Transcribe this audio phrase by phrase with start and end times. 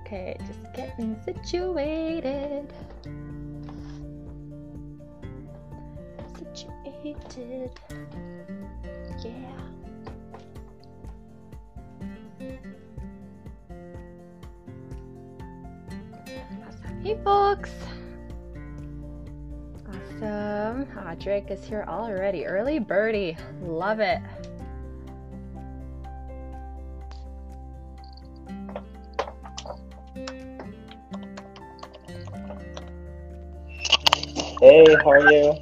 [0.00, 2.72] Okay, just getting situated.
[6.34, 7.70] Situated.
[9.24, 9.52] Yeah.
[16.66, 17.00] Awesome.
[17.02, 17.72] Hey, folks.
[19.88, 20.86] Awesome.
[20.96, 22.46] Ah, Drake is here already.
[22.46, 23.36] Early birdie.
[23.62, 24.20] Love it.
[34.62, 35.54] Hey, how are you?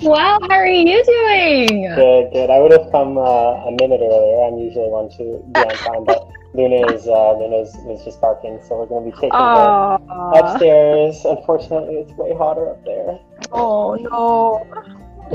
[0.00, 1.94] Well, how are you doing?
[1.94, 2.50] Good, good.
[2.50, 4.42] I would have come uh, a minute earlier.
[4.42, 8.58] I'm usually one to be on time, but Luna is uh, Luna is, just barking,
[8.66, 9.98] so we're going to be taking her
[10.34, 11.24] upstairs.
[11.24, 13.20] Unfortunately, it's way hotter up there.
[13.52, 14.66] Oh no!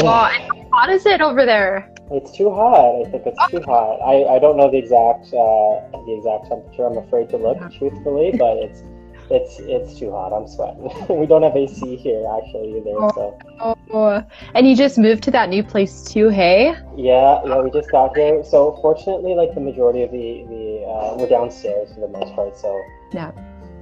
[0.03, 1.89] Well, how hot is it over there?
[2.11, 3.07] It's too hot.
[3.07, 4.01] I think it's too hot.
[4.03, 6.85] I, I don't know the exact uh, the exact temperature.
[6.85, 8.83] I'm afraid to look, truthfully, but it's
[9.29, 10.33] it's it's too hot.
[10.33, 10.89] I'm sweating.
[11.19, 12.95] we don't have AC here actually either.
[13.13, 16.75] So Oh, and you just moved to that new place too, hey?
[16.95, 18.43] yeah, yeah, we just got here.
[18.43, 22.57] So fortunately, like the majority of the the uh, we're downstairs for the most part.
[22.57, 22.79] So
[23.13, 23.31] Yeah.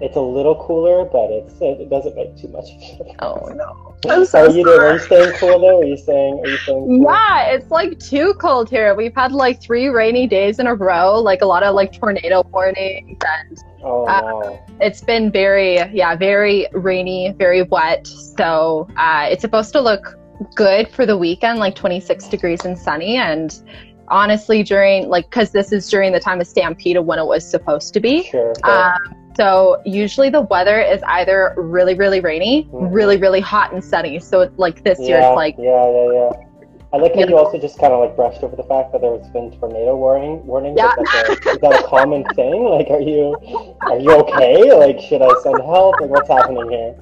[0.01, 2.65] It's a little cooler, but it's it doesn't make too much.
[2.69, 3.17] of a difference.
[3.21, 3.95] Oh no!
[4.11, 4.79] I'm so are you doing?
[4.79, 5.75] Are you staying cool there?
[5.75, 6.39] Are you staying?
[6.39, 6.85] Are you staying?
[6.85, 7.03] Cool?
[7.03, 8.93] Yeah, it's like too cold here.
[8.95, 12.43] We've had like three rainy days in a row, like a lot of like tornado
[12.51, 14.59] warnings, and Oh Uh, no.
[14.81, 18.07] it's been very, yeah, very rainy, very wet.
[18.07, 20.17] So uh, it's supposed to look
[20.55, 23.17] good for the weekend, like 26 degrees and sunny.
[23.17, 23.53] And
[24.07, 27.47] honestly, during like, because this is during the time of Stampede of when it was
[27.47, 28.23] supposed to be.
[28.23, 28.53] Sure.
[28.63, 28.93] fair.
[28.95, 32.93] Um, so usually the weather is either really, really rainy, Mhm.
[32.93, 34.19] really, really hot and sunny.
[34.19, 36.29] So it's like this year, it's like, yeah, yeah, yeah.
[36.93, 39.27] I like how you also just kind of like brushed over the fact that there's
[39.29, 40.77] been tornado warning warnings.
[40.77, 40.93] Yeah.
[40.97, 42.63] Is, that a, is that a common thing?
[42.63, 43.35] Like, are you
[43.81, 44.71] are you okay?
[44.73, 45.99] Like, should I send help?
[45.99, 46.95] Like, what's happening here?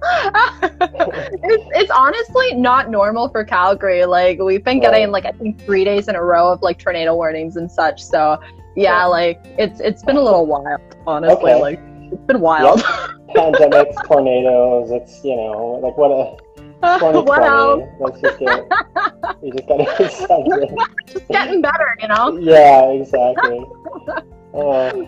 [0.62, 4.04] it's, it's honestly not normal for Calgary.
[4.04, 7.14] Like we've been getting like I think three days in a row of like tornado
[7.14, 8.02] warnings and such.
[8.02, 8.40] So
[8.78, 11.36] yeah, like it's it's been a little wild, honestly.
[11.52, 11.60] Okay.
[11.60, 11.80] Like
[12.12, 12.80] it's been wild.
[13.34, 14.90] Pandemics, tornadoes.
[14.90, 16.36] It's you know like what a
[16.98, 17.22] 2020.
[17.28, 17.82] what else?
[18.00, 18.64] Let's just get.
[19.42, 20.70] You just gotta accept it.
[21.06, 22.36] Just getting better, you know.
[22.38, 23.64] Yeah, exactly.
[24.54, 25.06] Uh,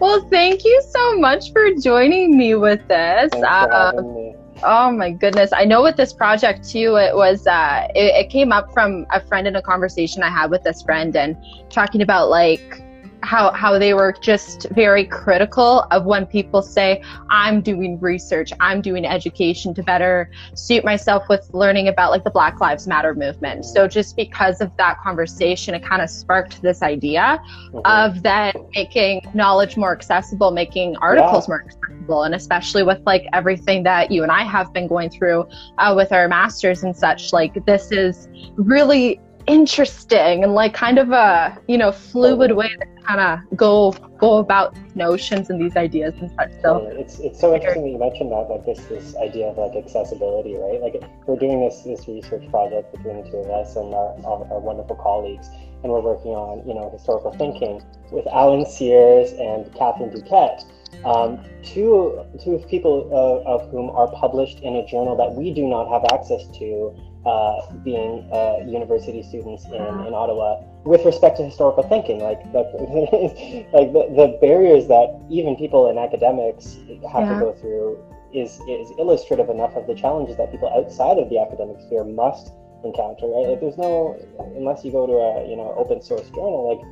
[0.00, 3.32] well, thank you so much for joining me with this.
[3.42, 4.34] having me.
[4.62, 5.50] Oh my goodness.
[5.54, 9.20] I know with this project too, it was, uh, it, it came up from a
[9.20, 11.36] friend in a conversation I had with this friend and
[11.70, 12.82] talking about like
[13.22, 18.80] how, how they were just very critical of when people say, I'm doing research, I'm
[18.80, 23.64] doing education to better suit myself with learning about like the Black Lives Matter movement.
[23.64, 27.40] So just because of that conversation, it kind of sparked this idea
[27.72, 27.82] Mhm.
[27.84, 33.82] of then making knowledge more accessible, making articles more accessible, and especially with like everything
[33.84, 35.46] that you and I have been going through
[35.78, 37.32] uh, with our masters and such.
[37.32, 42.86] Like this is really interesting and like kind of a you know fluid way to
[43.02, 46.52] kind of go go about notions and these ideas and such.
[46.62, 46.86] So.
[46.92, 50.54] It's it's so interesting that you mentioned that, like this this idea of like accessibility,
[50.56, 50.80] right?
[50.80, 54.52] Like we're doing this this research project between the two of us and our, our,
[54.52, 55.48] our wonderful colleagues,
[55.82, 60.62] and we're working on you know historical thinking with Alan Sears and Catherine Duquette,
[61.04, 65.66] um, two two people uh, of whom are published in a journal that we do
[65.66, 66.94] not have access to,
[67.26, 69.74] uh, being uh, university students in,
[70.06, 72.72] in Ottawa with respect to historical thinking, like that,
[73.72, 76.78] like the, the barriers that even people in academics
[77.12, 77.34] have Yeah.
[77.34, 77.98] to go through
[78.32, 82.52] is is illustrative enough of the challenges that people outside of the academic sphere must
[82.84, 83.26] encounter.
[83.26, 83.48] Right?
[83.48, 84.16] Like there's no
[84.56, 86.82] unless you go to a you know open source journal, like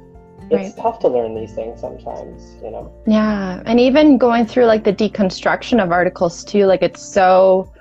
[0.51, 2.57] it's tough to learn these things sometimes.
[2.63, 2.93] You know.
[3.07, 7.73] Yeah, and even going through like the deconstruction of articles too, like it's so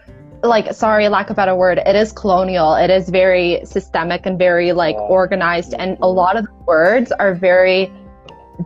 [0.43, 4.71] like sorry lack of better word it is colonial it is very systemic and very
[4.71, 7.91] like organized and a lot of the words are very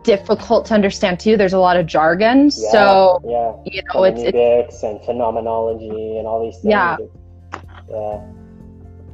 [0.04, 4.20] difficult to understand too there's a lot of jargon Yeah, so yeah, you know it's,
[4.22, 6.70] it's and phenomenology and all these things.
[6.70, 6.96] Yeah.
[7.90, 8.20] Yeah.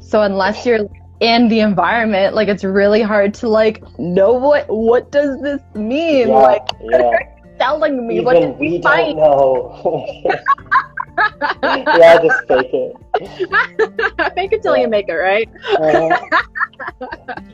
[0.00, 0.87] so unless you're
[1.20, 6.28] in the environment like it's really hard to like know what what does this mean
[6.28, 6.34] Yeah.
[6.34, 7.11] like yeah.
[7.58, 10.05] telling me what Even did we we don't find know.
[11.62, 12.93] yeah, just fake it.
[14.37, 16.16] make it till you make it right Uh-huh.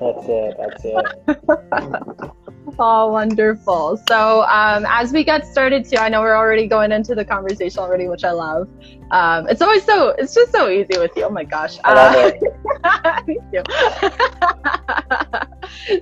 [0.00, 0.56] That's it.
[0.58, 2.30] That's it.
[2.78, 3.96] Oh, wonderful.
[4.08, 7.78] So, um, as we get started too, I know we're already going into the conversation
[7.80, 8.68] already, which I love.
[9.10, 11.24] Um, it's always so, it's just so easy with you.
[11.24, 11.78] Oh my gosh.
[11.84, 12.42] I love Uh, it.
[13.26, 13.62] Thank you.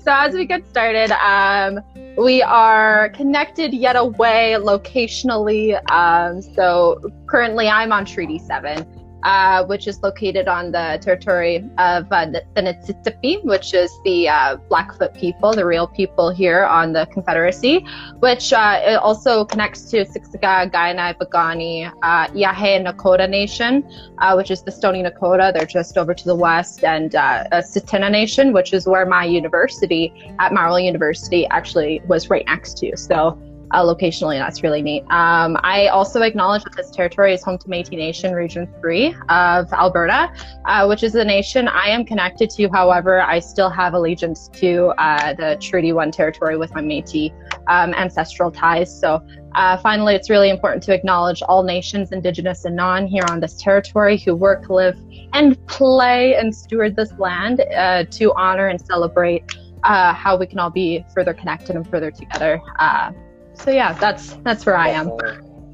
[0.01, 1.81] so as we get started, um,
[2.17, 5.79] we are connected yet away locationally.
[5.91, 8.87] Um, so currently, I'm on Treaty Seven
[9.23, 14.29] uh, which is located on the territory of uh, the, the Niitsitapi, which is the
[14.29, 17.87] uh, Blackfoot people, the real people here on the Confederacy,
[18.19, 23.89] which uh, also connects to Siksika, Kainai, Piikani, uh, Yahe Nakota Nation,
[24.19, 25.53] uh, which is the Stoney Nakoda.
[25.53, 30.13] They're just over to the west, and uh, Tsuut'ina Nation, which is where my university
[30.39, 32.97] at Mount Royal University actually was right next to.
[32.97, 33.39] So
[33.73, 34.39] uh, locationally.
[34.39, 35.03] That's really neat.
[35.11, 39.73] Um, I also acknowledge that this territory is home to Métis Nation Region 3 of
[39.73, 40.33] Alberta,
[40.65, 42.69] uh, which is a nation I am connected to.
[42.69, 47.33] However, I still have allegiance to uh, the Treaty 1 territory with my Métis
[47.69, 48.99] um, ancestral ties.
[48.99, 49.23] So
[49.55, 53.55] uh, finally, it's really important to acknowledge all nations, Indigenous and non, here on this
[53.55, 54.99] territory who work, live,
[55.33, 59.45] and play and steward this land uh, to honor and celebrate
[59.85, 62.61] uh, how we can all be further connected and further together.
[63.55, 65.11] So yeah, that's that's where I am.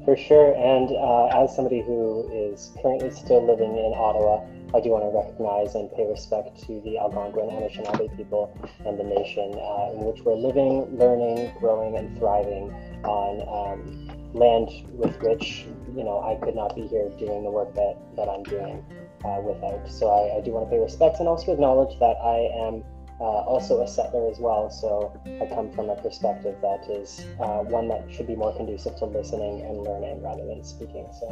[0.05, 4.89] For sure, and uh, as somebody who is currently still living in Ottawa, I do
[4.89, 8.53] want to recognize and pay respect to the Algonquin Anishinaabe people
[8.85, 12.73] and the nation uh, in which we're living, learning, growing, and thriving
[13.03, 15.65] on um, land with which
[15.95, 18.85] you know I could not be here doing the work that that I'm doing
[19.25, 19.89] uh, without.
[19.89, 22.83] So I, I do want to pay respect and also acknowledge that I am
[23.19, 24.69] uh, also a settler as well.
[24.69, 25.11] So
[25.41, 29.05] I come from a perspective that is uh, one that should be more conducive to
[29.05, 31.07] listening and learning rather than speaking.
[31.19, 31.27] So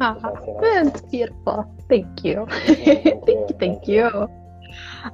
[0.00, 0.60] uh-huh.
[0.60, 1.66] that's beautiful.
[1.88, 2.46] Thank you.
[2.50, 3.22] thank, you.
[3.26, 3.56] thank you.
[3.58, 4.45] Thank you.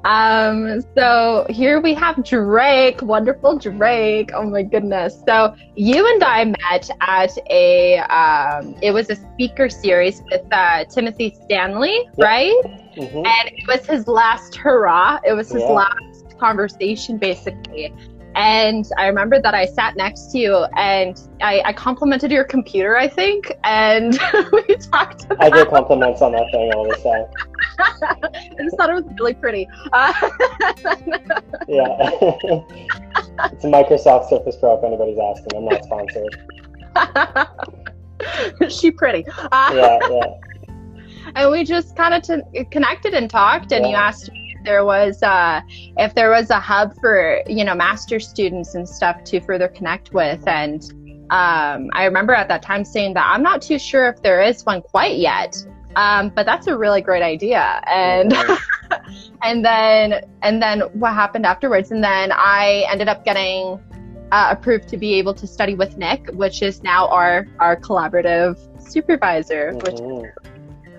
[0.05, 4.31] Um, so here we have Drake, wonderful Drake.
[4.35, 5.23] Oh my goodness.
[5.27, 10.85] So you and I met at a, um, it was a speaker series with uh,
[10.87, 12.15] Timothy Stanley, yep.
[12.19, 12.63] right?
[12.97, 13.19] Mm-hmm.
[13.19, 15.19] And it was his last hurrah.
[15.25, 15.69] It was his yeah.
[15.69, 17.95] last conversation, basically.
[18.35, 22.97] And I remember that I sat next to you and I, I complimented your computer,
[22.97, 24.13] I think, and
[24.53, 25.43] we talked about...
[25.43, 27.27] I get compliments on that thing all the time.
[28.59, 29.69] I just thought it was really pretty.
[29.93, 30.13] Uh,
[31.69, 31.97] yeah.
[33.53, 35.57] it's a Microsoft Surface Pro if anybody's asking.
[35.57, 36.39] I'm not sponsored.
[38.73, 39.27] she pretty.
[39.29, 40.27] Uh, yeah, yeah.
[41.35, 43.91] And we just kind of t- connected and talked, and yeah.
[43.91, 45.61] you asked me there was uh,
[45.99, 50.13] if there was a hub for you know master students and stuff to further connect
[50.13, 50.47] with.
[50.47, 50.83] And
[51.31, 54.65] um, i remember at that time saying that i'm not too sure if there is
[54.65, 55.57] one quite yet.
[55.95, 57.83] Um, but that's a really great idea.
[57.87, 58.35] And
[59.43, 61.91] and then and then what happened afterwards?
[61.91, 63.81] And then i ended up getting
[64.33, 68.57] uh, approved to be able to study with nick which is now our our collaborative
[68.81, 70.23] supervisor mm-hmm.
[70.23, 70.33] which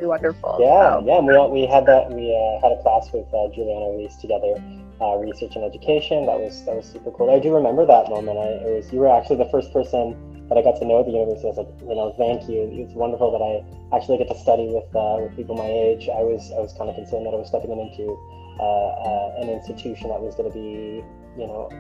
[0.04, 0.58] really wonderful.
[0.60, 1.06] Yeah, so.
[1.06, 1.20] yeah.
[1.20, 2.12] We, we had that.
[2.12, 4.60] We uh, had a class with uh, Juliana Reese together,
[5.02, 6.26] uh, research and education.
[6.26, 7.32] That was that was super cool.
[7.32, 8.38] I do remember that moment.
[8.38, 10.16] I, it was you were actually the first person
[10.50, 11.48] that I got to know at the university.
[11.48, 12.68] I was like, you know, thank you.
[12.84, 13.64] It's wonderful that I
[13.96, 16.10] actually get to study with uh, with people my age.
[16.12, 18.12] I was I was kind of concerned that I was stepping into
[18.60, 21.02] uh, uh, an institution that was going to be,
[21.40, 21.72] you know,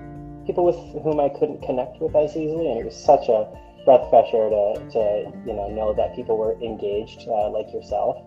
[0.48, 3.46] people with whom I couldn't connect with as easily, and it was such a
[3.86, 8.18] breath air to, to you know know that people were engaged uh, like yourself.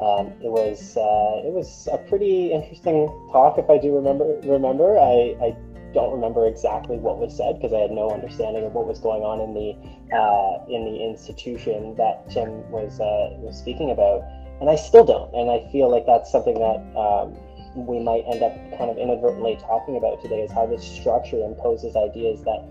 [0.00, 4.40] Um, it was uh, it was a pretty interesting talk, if I do remember.
[4.42, 5.56] Remember, I, I
[5.94, 9.22] don't remember exactly what was said because I had no understanding of what was going
[9.22, 9.70] on in the
[10.10, 14.26] uh, in the institution that Tim was uh, was speaking about,
[14.60, 15.32] and I still don't.
[15.32, 17.38] And I feel like that's something that um,
[17.86, 21.94] we might end up kind of inadvertently talking about today is how this structure imposes
[21.94, 22.66] ideas that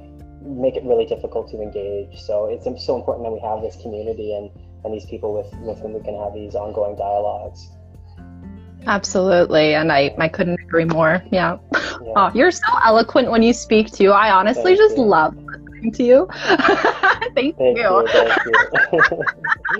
[0.46, 2.22] make it really difficult to engage.
[2.22, 4.50] So it's so important that we have this community and,
[4.84, 7.70] and these people with, with whom we can have these ongoing dialogues.
[8.86, 11.24] Absolutely, and I, I couldn't agree more.
[11.32, 11.58] Yeah.
[11.72, 11.80] yeah.
[12.16, 14.12] Oh, you're so eloquent when you speak too.
[14.12, 15.04] I honestly thank just you.
[15.04, 16.28] love listening to you.
[17.34, 17.84] thank, thank, you.
[17.84, 18.08] you.
[18.08, 19.24] Thank you.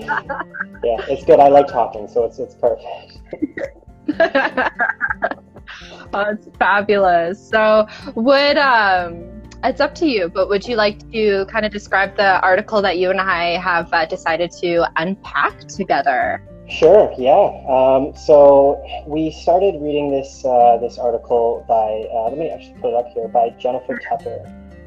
[0.82, 1.38] yeah, it's good.
[1.38, 3.18] I like talking, so it's it's perfect.
[6.12, 7.48] oh, it's fabulous.
[7.48, 12.16] So, would um it's up to you, but would you like to kind of describe
[12.16, 16.42] the article that you and I have uh, decided to unpack together?
[16.68, 17.12] Sure.
[17.18, 17.52] Yeah.
[17.68, 22.88] Um, so we started reading this uh, this article by uh, let me actually put
[22.88, 24.40] it up here by Jennifer Tupper.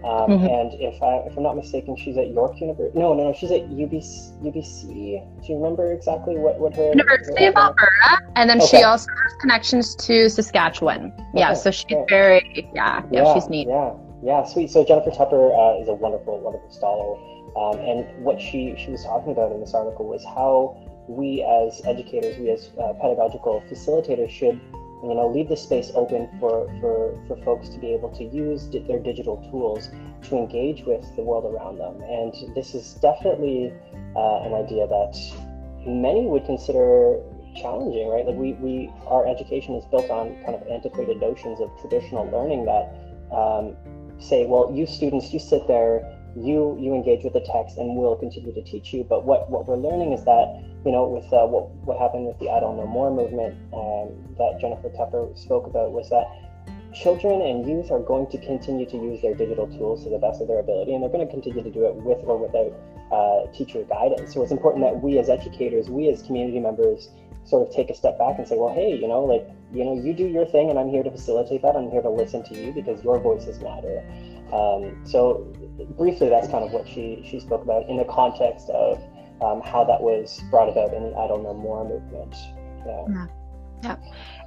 [0.03, 0.45] Um, mm-hmm.
[0.45, 2.97] And if, I, if I'm not mistaken, she's at York University.
[2.97, 4.41] No, no, no, she's at UBC.
[4.43, 5.41] UBC.
[5.41, 8.21] Do you remember exactly what, what her University her, of Alberta?
[8.35, 8.77] And then okay.
[8.77, 11.11] she also has connections to Saskatchewan.
[11.33, 11.59] Yeah, okay.
[11.59, 13.67] so she's very yeah, yeah, yeah, she's neat.
[13.67, 13.93] Yeah,
[14.27, 14.69] yeah, sweet.
[14.69, 17.15] So Jennifer Tupper uh, is a wonderful, wonderful scholar,
[17.55, 20.75] um, and what she she was talking about in this article was how
[21.07, 24.59] we as educators, we as uh, pedagogical facilitators should
[25.01, 28.65] you know leave the space open for for for folks to be able to use
[28.65, 29.91] di- their digital tools
[30.23, 31.95] to engage with the world around them.
[32.03, 33.71] And this is definitely
[34.13, 35.15] uh, an idea that
[35.85, 37.21] many would consider
[37.55, 38.25] challenging right?
[38.25, 42.65] Like we we our education is built on kind of antiquated notions of traditional learning
[42.65, 42.91] that
[43.31, 43.77] um,
[44.19, 48.15] say well you students you sit there you you engage with the text and we'll
[48.15, 49.03] continue to teach you.
[49.03, 52.37] But what what we're learning is that you know with uh, what what happened with
[52.39, 56.27] the Idle No More movement um, that jennifer tupper spoke about was that
[56.93, 60.41] children and youth are going to continue to use their digital tools to the best
[60.41, 62.73] of their ability and they're going to continue to do it with or without
[63.11, 64.33] uh, teacher guidance.
[64.33, 67.09] So it's important that we as educators we as community members
[67.47, 69.95] sort of take a step back and say well hey you know like you know
[69.95, 72.55] you do your thing and i'm here to facilitate that i'm here to listen to
[72.55, 74.03] you because your voices matter
[74.53, 75.45] um, so
[75.97, 78.97] briefly, that's kind of what she she spoke about in the context of
[79.41, 82.33] um, how that was brought about in the Idle No More movement.
[82.85, 83.05] Yeah.
[83.09, 83.27] yeah.
[83.83, 83.95] yeah.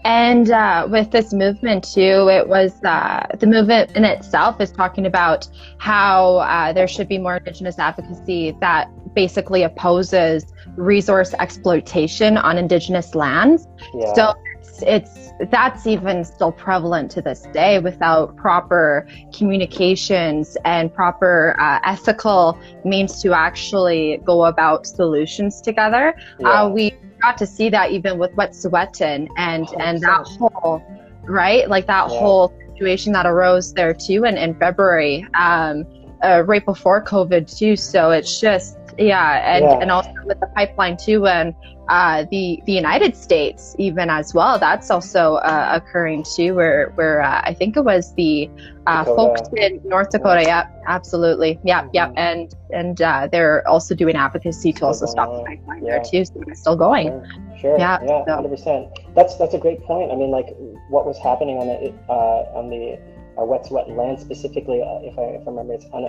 [0.04, 5.04] And uh, with this movement too, it was uh, the movement in itself is talking
[5.04, 5.47] about
[5.78, 10.47] how uh, there should be more Indigenous advocacy that basically opposes
[10.77, 13.67] resource exploitation on Indigenous lands.
[13.95, 14.15] Yeah.
[14.15, 21.57] So it's, it's that's even still prevalent to this day without proper communications and proper
[21.59, 26.15] uh, ethical means to actually go about solutions together.
[26.39, 26.49] Yeah.
[26.49, 30.83] Uh, we got to see that even with Wet'suwet'en and oh, and that whole
[31.25, 32.19] right like that yeah.
[32.19, 35.87] whole situation that arose there too in, in February um,
[36.23, 37.77] uh, right before COVID too.
[37.77, 39.78] So it's just yeah and, yeah.
[39.80, 41.54] and also with the pipeline too and
[41.88, 47.23] uh, the the United States even as well that's also uh, occurring too where where
[47.23, 48.49] uh, I think it was the
[48.87, 51.90] uh, folks in North Dakota yeah absolutely yeah mm-hmm.
[51.95, 55.99] yeah and and uh, they're also doing advocacy to also stop the pipeline yeah.
[55.99, 57.78] there too so it's still going sure, sure.
[57.78, 58.49] yeah yeah so.
[58.49, 60.54] 100% that's that's a great point I mean like
[60.90, 63.00] what was happening on the uh, on the
[63.37, 66.04] uh, Wet'suwet'en land specifically if I if I remember it's on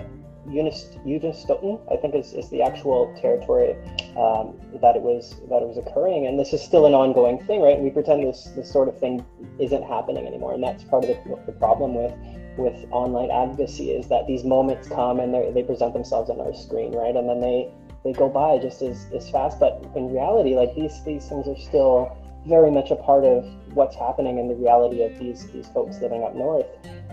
[0.48, 3.76] Unistoten, I think is, is the actual territory
[4.16, 7.62] um, that it was that it was occurring, and this is still an ongoing thing,
[7.62, 7.78] right?
[7.78, 9.24] We pretend this this sort of thing
[9.60, 12.12] isn't happening anymore, and that's part of the, the problem with
[12.58, 16.92] with online advocacy is that these moments come and they present themselves on our screen,
[16.92, 17.14] right?
[17.14, 17.72] And then they
[18.04, 21.58] they go by just as, as fast, but in reality, like these these things are
[21.58, 23.44] still very much a part of
[23.74, 26.66] what's happening in the reality of these these folks living up north.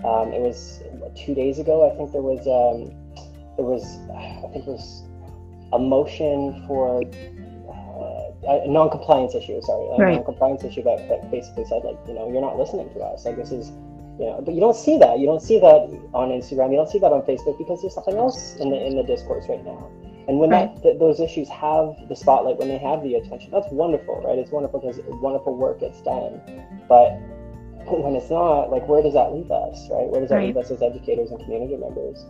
[0.03, 0.81] Um, it was
[1.15, 2.41] two days ago, I think there was.
[2.47, 2.98] Um,
[3.59, 3.83] there was,
[4.15, 5.03] I think it was
[5.73, 9.59] a motion for uh, a non-compliance issue.
[9.61, 10.15] Sorry, a right.
[10.15, 13.25] non-compliance issue that, that basically said like, you know, you're not listening to us.
[13.25, 13.67] Like this is,
[14.15, 15.19] you know, but you don't see that.
[15.19, 16.71] You don't see that on Instagram.
[16.71, 19.45] You don't see that on Facebook because there's something else in the in the discourse
[19.49, 19.91] right now.
[20.27, 20.73] And when right.
[20.75, 24.37] that th- those issues have the spotlight, when they have the attention, that's wonderful, right?
[24.37, 26.39] It's wonderful because wonderful work gets done.
[26.87, 27.19] But
[27.91, 30.07] when it's not, like, where does that leave us, right?
[30.07, 30.47] Where does that right.
[30.47, 32.25] leave us as educators and community members?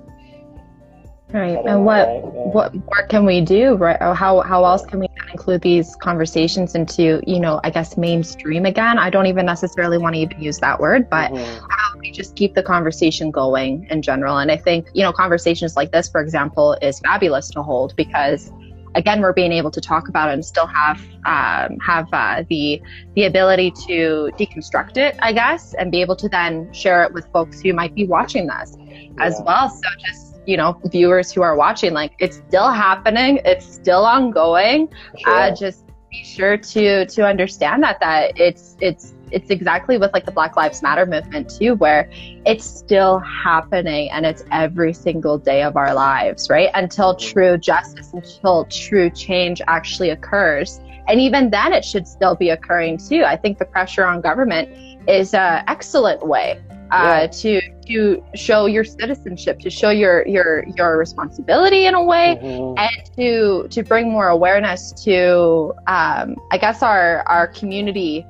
[1.32, 1.60] Right.
[1.64, 2.24] And what right?
[2.24, 2.52] yeah.
[2.52, 3.76] what more can we do?
[3.76, 3.98] Right.
[4.02, 8.66] Or how how else can we include these conversations into, you know, I guess mainstream
[8.66, 8.98] again?
[8.98, 11.66] I don't even necessarily want to even use that word, but mm-hmm.
[11.70, 14.40] how we just keep the conversation going in general.
[14.40, 18.52] And I think, you know, conversations like this, for example, is fabulous to hold because
[18.96, 22.82] again we're being able to talk about it and still have um, have uh, the
[23.16, 27.28] the ability to deconstruct it i guess and be able to then share it with
[27.32, 29.10] folks who might be watching this yeah.
[29.20, 33.66] as well so just you know viewers who are watching like it's still happening it's
[33.66, 34.90] still ongoing.
[35.18, 35.34] Sure.
[35.34, 40.26] uh, just be sure to to understand that that it's it's it's exactly with like
[40.26, 42.10] the black lives matter movement too where
[42.48, 46.70] it's still happening and it's every single day of our lives right?
[46.74, 50.80] Until true justice until true change actually occurs.
[51.08, 53.24] And even then it should still be occurring too.
[53.24, 54.70] I think the pressure on government
[55.08, 56.60] is an excellent way
[56.92, 57.28] uh, yeah.
[57.28, 62.78] to to show your citizenship, to show your your your responsibility in a way, mm-hmm.
[62.78, 68.26] and to to bring more awareness to um, I guess our our community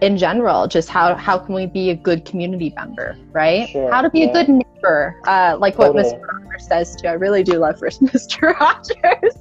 [0.00, 0.66] in general.
[0.66, 3.68] Just how how can we be a good community member, right?
[3.68, 3.90] Sure.
[3.90, 4.26] How to be yeah.
[4.26, 6.02] a good neighbor, uh, like totally.
[6.02, 6.26] what Mr.
[6.26, 7.08] Rogers says too.
[7.08, 8.54] I really do love Mr.
[8.58, 9.34] Rogers.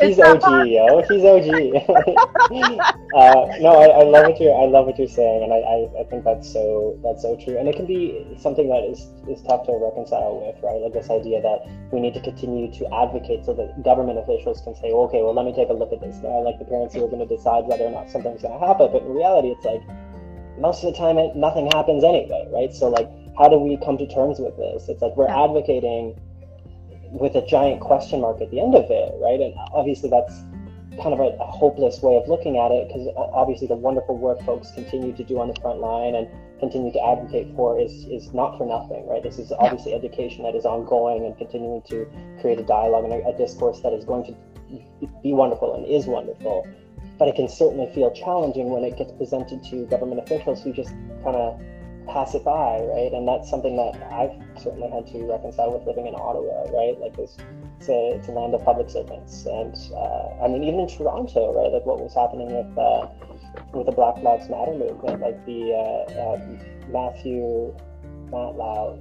[0.00, 1.02] He's OG, yo.
[1.08, 1.48] He's OG.
[3.14, 4.54] uh, no, I, I, love what you're.
[4.54, 7.56] I love what you're saying, and I, I, I, think that's so that's so true.
[7.56, 10.82] And it can be something that is is tough to reconcile with, right?
[10.82, 11.62] Like this idea that
[11.92, 15.46] we need to continue to advocate so that government officials can say, okay, well, let
[15.46, 16.42] me take a look at this now.
[16.42, 18.90] Like the parents who are going to decide whether or not something's going to happen,
[18.90, 19.82] but in reality, it's like
[20.58, 22.72] most of the time, it, nothing happens anyway, right?
[22.72, 24.88] So like, how do we come to terms with this?
[24.88, 25.44] It's like we're yeah.
[25.44, 26.18] advocating
[27.12, 29.40] with a giant question mark at the end of it, right?
[29.40, 30.32] And obviously that's
[31.02, 34.18] kind of a, a hopeless way of looking at it because uh, obviously the wonderful
[34.18, 36.28] work folks continue to do on the front line and
[36.60, 39.22] continue to advocate for is is not for nothing, right?
[39.22, 39.98] This is obviously yeah.
[39.98, 42.06] education that is ongoing and continuing to
[42.40, 44.34] create a dialogue and a, a discourse that is going to
[45.22, 46.66] be wonderful and is wonderful.
[47.20, 50.88] But it can certainly feel challenging when it gets presented to government officials who just
[51.22, 51.60] kind of
[52.08, 53.12] pass it by, right?
[53.12, 56.98] And that's something that I've certainly had to reconcile with living in Ottawa, right?
[56.98, 57.36] Like this,
[57.78, 61.52] it's a, it's a land of public servants, and uh, I mean even in Toronto,
[61.52, 61.72] right?
[61.72, 63.08] Like what was happening with uh,
[63.72, 66.36] with the Black Lives Matter movement, like the uh, uh
[66.88, 67.72] Matthew
[68.32, 68.96] Matlow,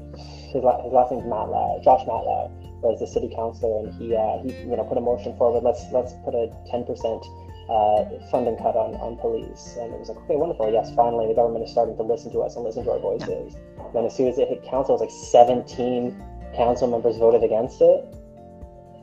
[0.52, 4.44] his, his last name's Matlow, Josh Matt Matlow, was the city councilor, and he uh,
[4.44, 5.64] he you know put a motion forward.
[5.64, 7.24] Let's let's put a ten percent
[7.70, 9.78] uh, funding cut on, on police.
[9.80, 10.72] And it was like, okay, wonderful.
[10.72, 13.54] Yes, finally, the government is starting to listen to us and listen to our voices.
[13.54, 13.84] Yeah.
[13.94, 15.14] Then as soon as it hit council, it was like
[15.46, 16.18] 17
[16.56, 18.06] council members voted against it.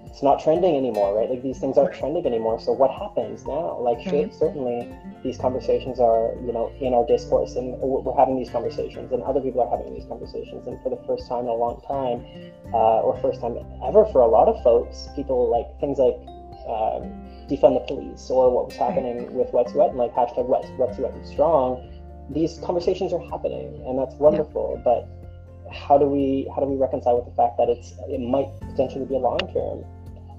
[0.06, 1.28] It's not trending anymore, right?
[1.28, 2.58] Like these things aren't trending anymore.
[2.58, 3.78] So what happens now?
[3.78, 4.32] Like mm-hmm.
[4.32, 4.88] certainly
[5.23, 9.40] these conversations are, you know, in our discourse and we're having these conversations and other
[9.40, 10.66] people are having these conversations.
[10.66, 12.25] And for the first time in a long time,
[12.73, 16.16] uh, or first time ever for a lot of folks, people like things like,
[16.64, 20.69] um, defund the police or what was happening with what's wet and like hashtag what's
[20.76, 21.93] what's Wet'suwet'en strong,
[22.31, 24.75] these conversations are happening and that's wonderful.
[24.76, 24.83] Yeah.
[24.85, 28.49] But how do we how do we reconcile with the fact that it's it might
[28.61, 29.85] potentially be a long term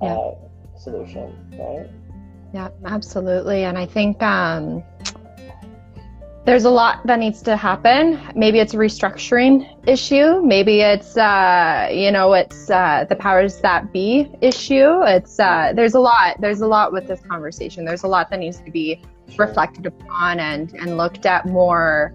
[0.02, 0.16] yeah.
[0.16, 0.36] uh,
[0.78, 1.90] solution, right?
[2.54, 3.64] Yeah, absolutely.
[3.64, 4.84] And I think um,
[6.48, 8.18] there's a lot that needs to happen.
[8.34, 10.42] Maybe it's a restructuring issue.
[10.42, 15.04] Maybe it's uh, you know it's uh, the powers that be issue.
[15.04, 16.40] It's uh, there's a lot.
[16.40, 17.84] There's a lot with this conversation.
[17.84, 19.02] There's a lot that needs to be
[19.38, 22.14] reflected upon and and looked at more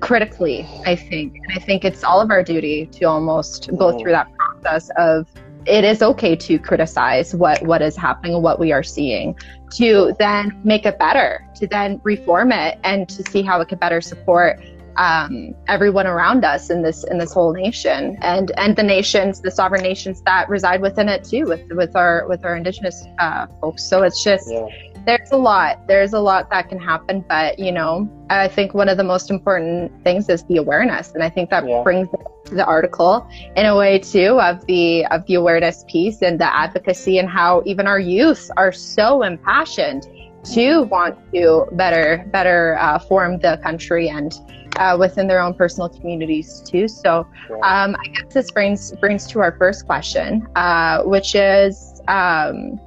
[0.00, 0.66] critically.
[0.86, 1.36] I think.
[1.36, 5.28] And I think it's all of our duty to almost go through that process of
[5.66, 9.36] it is okay to criticize what what is happening what we are seeing
[9.70, 13.80] to then make it better to then reform it and to see how it could
[13.80, 14.60] better support
[14.96, 19.50] um, everyone around us in this in this whole nation and and the nations the
[19.50, 23.82] sovereign nations that reside within it too with with our with our indigenous uh, folks
[23.82, 24.68] so it's just yeah.
[25.06, 28.88] There's a lot there's a lot that can happen but you know i think one
[28.88, 31.82] of the most important things is the awareness and i think that yeah.
[31.82, 32.08] brings
[32.50, 37.18] the article in a way too of the of the awareness piece and the advocacy
[37.18, 40.06] and how even our youth are so impassioned
[40.44, 44.34] to want to better better uh, form the country and
[44.76, 46.88] uh, within their own personal communities too.
[46.88, 47.26] So
[47.62, 52.78] um, I guess this brings brings to our first question, uh, which is um,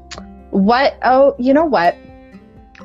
[0.52, 0.98] what?
[1.04, 1.96] Oh, you know what?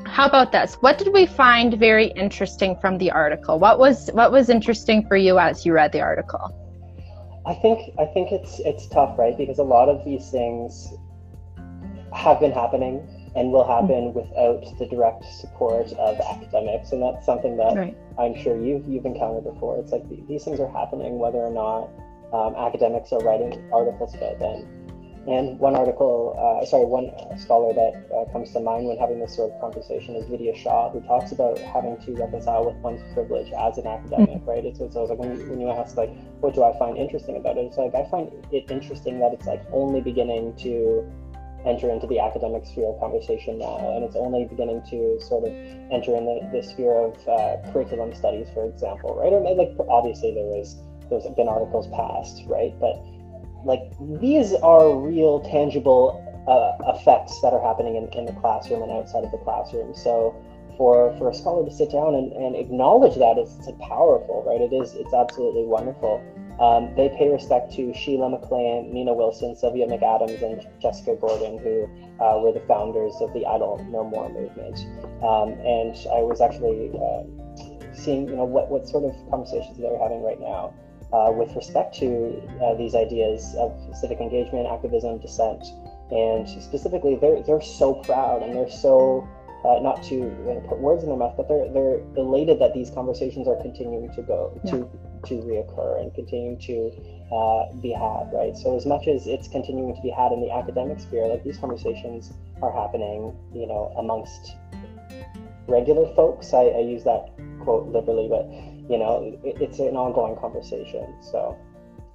[0.05, 0.75] How about this?
[0.81, 3.59] What did we find very interesting from the article?
[3.59, 6.53] What was what was interesting for you as you read the article?
[7.45, 9.37] I think I think it's it's tough, right?
[9.37, 10.93] Because a lot of these things
[12.13, 13.01] have been happening
[13.35, 14.19] and will happen mm-hmm.
[14.19, 17.97] without the direct support of academics, and that's something that right.
[18.19, 19.79] I'm sure you've you've encountered before.
[19.79, 21.89] It's like these things are happening whether or not
[22.33, 24.82] um, academics are writing articles about them.
[25.25, 27.07] And one article, uh, sorry, one
[27.39, 30.89] scholar that uh, comes to mind when having this sort of conversation is Vidya Shah,
[30.91, 34.49] who talks about having to reconcile with one's privilege as an academic, mm-hmm.
[34.49, 34.65] right?
[34.65, 37.57] It's, it's, like when you, when you ask like, what do I find interesting about
[37.57, 37.71] it?
[37.71, 41.07] It's like I find it interesting that it's like only beginning to
[41.65, 45.53] enter into the academic sphere of conversation now, and it's only beginning to sort of
[45.91, 49.31] enter in the, the sphere of uh, curriculum studies, for example, right?
[49.31, 50.75] Or like obviously there was
[51.09, 52.73] there's been articles passed, right?
[52.79, 52.99] But
[53.65, 53.81] like
[54.19, 59.23] these are real tangible uh, effects that are happening in, in the classroom and outside
[59.23, 59.95] of the classroom.
[59.95, 60.35] So
[60.77, 64.61] for for a scholar to sit down and, and acknowledge that is it's powerful, right?
[64.61, 66.21] It is it's absolutely wonderful.
[66.59, 71.89] Um, they pay respect to Sheelah McLean, Nina Wilson, Sylvia McAdams, and Jessica Gordon, who
[72.23, 74.85] uh, were the founders of the Idle No More movement.
[75.23, 77.23] Um, and I was actually uh,
[77.95, 80.75] seeing, you know, what, what sort of conversations they're having right now
[81.13, 85.63] uh, with respect to uh, these ideas of civic engagement, activism, dissent,
[86.11, 89.27] and specifically, they're they're so proud and they're so
[89.63, 90.29] uh, not to
[90.67, 94.21] put words in their mouth, but they're they're elated that these conversations are continuing to
[94.23, 94.71] go yeah.
[94.71, 94.89] to
[95.27, 96.91] to reoccur and continuing to
[97.31, 98.57] uh, be had, right?
[98.57, 101.57] So as much as it's continuing to be had in the academic sphere, like these
[101.57, 104.55] conversations are happening, you know, amongst
[105.67, 106.53] regular folks.
[106.53, 107.29] I, I use that
[107.61, 108.45] quote liberally, but
[108.89, 111.13] you know, it, it's an ongoing conversation.
[111.21, 111.57] So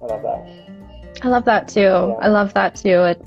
[0.01, 1.23] I love that.
[1.23, 1.81] I love that too.
[1.81, 2.15] Yeah.
[2.21, 3.01] I love that too.
[3.03, 3.25] It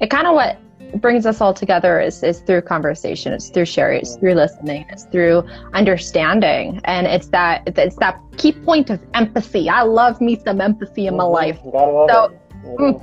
[0.00, 0.58] it kind of what
[1.00, 5.04] brings us all together is, is through conversation it's through sharing it's through listening it's
[5.04, 5.40] through
[5.72, 11.06] understanding and it's that it's that key point of empathy i love me some empathy
[11.06, 11.32] in my mm-hmm.
[11.32, 13.00] life so mm,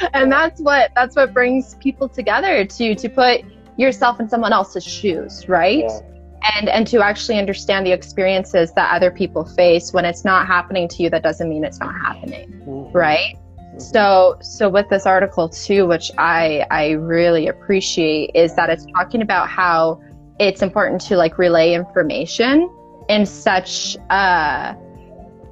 [0.14, 3.44] and that's what that's what brings people together to to put
[3.78, 5.84] yourself in someone else's shoes, right?
[5.88, 6.00] Yeah.
[6.42, 10.88] And and to actually understand the experiences that other people face when it's not happening
[10.88, 12.96] to you that doesn't mean it's not happening, mm-hmm.
[12.96, 13.34] right?
[13.34, 13.78] Mm-hmm.
[13.80, 19.22] So so with this article too, which I I really appreciate is that it's talking
[19.22, 20.00] about how
[20.38, 22.70] it's important to like relay information
[23.08, 24.76] in such a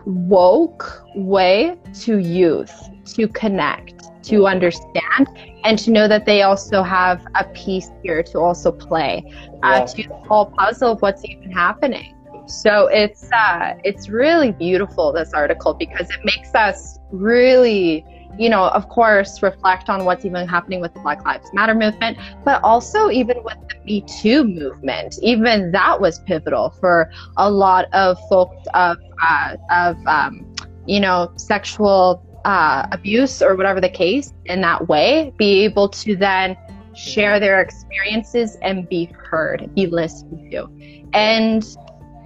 [0.05, 2.73] woke way to youth
[3.15, 5.29] to connect, to understand,
[5.65, 9.23] and to know that they also have a piece here to also play
[9.63, 9.85] uh, yeah.
[9.85, 12.15] to the whole puzzle of what's even happening.
[12.47, 18.05] So it's uh, it's really beautiful this article because it makes us really
[18.39, 22.19] you know, of course, reflect on what's even happening with the Black Lives Matter movement,
[22.45, 25.19] but also even with the Me Too movement.
[25.23, 30.55] Even that was pivotal for a lot of folks of uh, of um,
[30.87, 36.15] you know sexual uh, abuse or whatever the case in that way, be able to
[36.15, 36.57] then
[36.95, 40.69] share their experiences and be heard, be listened to,
[41.13, 41.77] and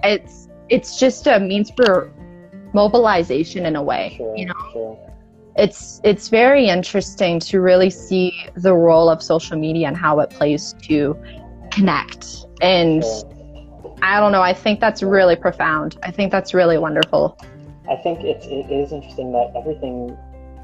[0.03, 2.13] it's it's just a means for
[2.73, 4.53] mobilization in a way, sure, you know.
[4.71, 5.07] Sure.
[5.57, 10.29] It's it's very interesting to really see the role of social media and how it
[10.29, 11.17] plays to
[11.71, 12.45] connect.
[12.61, 13.03] And
[14.03, 15.97] i don't know i think that's really profound.
[16.01, 17.37] I think that's really wonderful
[17.89, 20.17] i think it's it is interesting that everything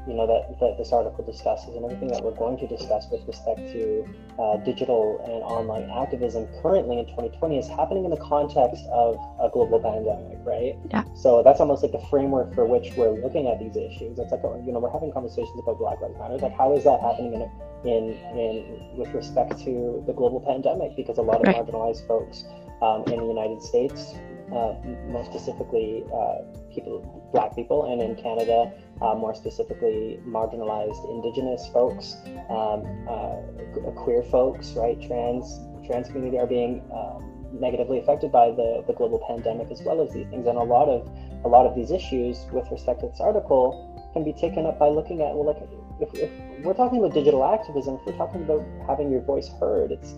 [0.08, 3.20] you know that, that this article discusses and everything that we're going to discuss with
[3.28, 4.08] respect to
[4.40, 9.50] uh, digital and online activism currently in 2020 is happening in the context of a
[9.52, 10.80] global pandemic, right?
[10.90, 11.04] Yeah.
[11.14, 14.18] So that's almost like the framework for which we're looking at these issues.
[14.18, 16.38] It's like you know we're having conversations about Black Lives Matter.
[16.38, 17.44] Like how is that happening in
[17.84, 18.02] in
[18.32, 20.96] in with respect to the global pandemic?
[20.96, 21.56] Because a lot of right.
[21.60, 22.44] marginalized folks
[22.80, 24.16] um, in the United States
[24.52, 24.72] uh,
[25.12, 26.40] more specifically uh,
[26.72, 32.16] people, black people, and in Canada, uh, more specifically marginalized Indigenous folks,
[32.50, 35.00] um, uh, queer folks, right?
[35.00, 40.00] Trans trans community are being um, negatively affected by the, the global pandemic as well
[40.00, 41.08] as these things, and a lot of
[41.44, 44.88] a lot of these issues with respect to this article can be taken up by
[44.88, 45.62] looking at well, like
[46.00, 46.30] if, if
[46.64, 50.14] we're talking about digital activism, if we're talking about having your voice heard, it's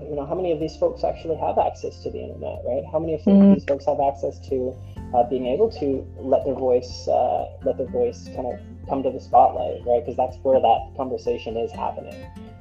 [0.00, 2.82] you know, how many of these folks actually have access to the internet, right?
[2.90, 3.54] How many of mm-hmm.
[3.54, 4.74] these folks have access to
[5.14, 9.10] uh, being able to let their voice, uh, let their voice kind of come to
[9.10, 10.00] the spotlight, right?
[10.04, 12.16] Because that's where that conversation is happening,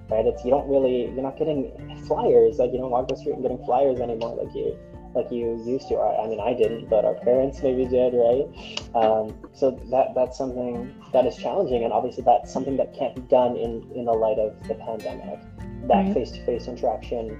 [0.09, 0.25] right?
[0.25, 1.71] It's you don't really, you're not getting
[2.07, 4.77] flyers like you don't walk the street and getting flyers anymore like you
[5.15, 5.95] like you used to.
[5.95, 8.45] I, I mean, I didn't, but our parents maybe did, right?
[8.93, 13.21] Um, so that that's something that is challenging, and obviously that's something that can't be
[13.21, 15.39] done in in the light of the pandemic
[15.87, 17.35] that face-to-face interaction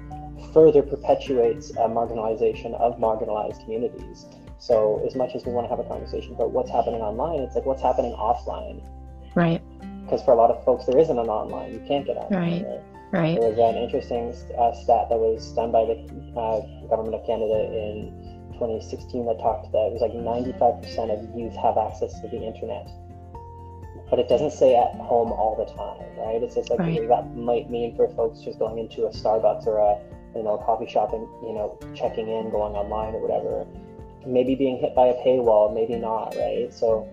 [0.54, 4.26] further perpetuates a marginalization of marginalized communities.
[4.60, 7.56] So as much as we want to have a conversation about what's happening online, it's
[7.56, 8.82] like what's happening offline.
[9.36, 9.62] Right.
[10.04, 11.74] Because for a lot of folks, there isn't an online.
[11.74, 12.64] You can't get online.
[12.64, 12.82] Right.
[13.12, 13.22] Right.
[13.22, 13.40] right.
[13.40, 15.96] There was an interesting uh, stat that was done by the
[16.36, 18.12] uh, government of Canada in
[18.54, 22.90] 2016 that talked that it was like 95% of youth have access to the internet
[24.10, 26.42] but it doesn't say at home all the time, right?
[26.42, 27.08] It's just like right.
[27.08, 30.00] that might mean for folks just going into a Starbucks or a
[30.36, 33.66] you know a coffee shop and you know checking in, going online or whatever,
[34.26, 36.74] maybe being hit by a paywall, maybe not, right?
[36.74, 37.10] So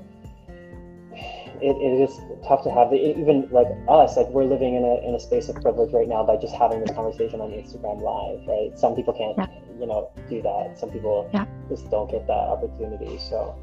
[1.60, 5.06] it, it is tough to have the, even like us, like we're living in a
[5.06, 8.46] in a space of privilege right now by just having this conversation on Instagram Live,
[8.46, 8.78] right?
[8.78, 9.46] Some people can't, yeah.
[9.80, 10.78] you know, do that.
[10.78, 11.46] Some people yeah.
[11.68, 13.18] just don't get that opportunity.
[13.18, 13.56] So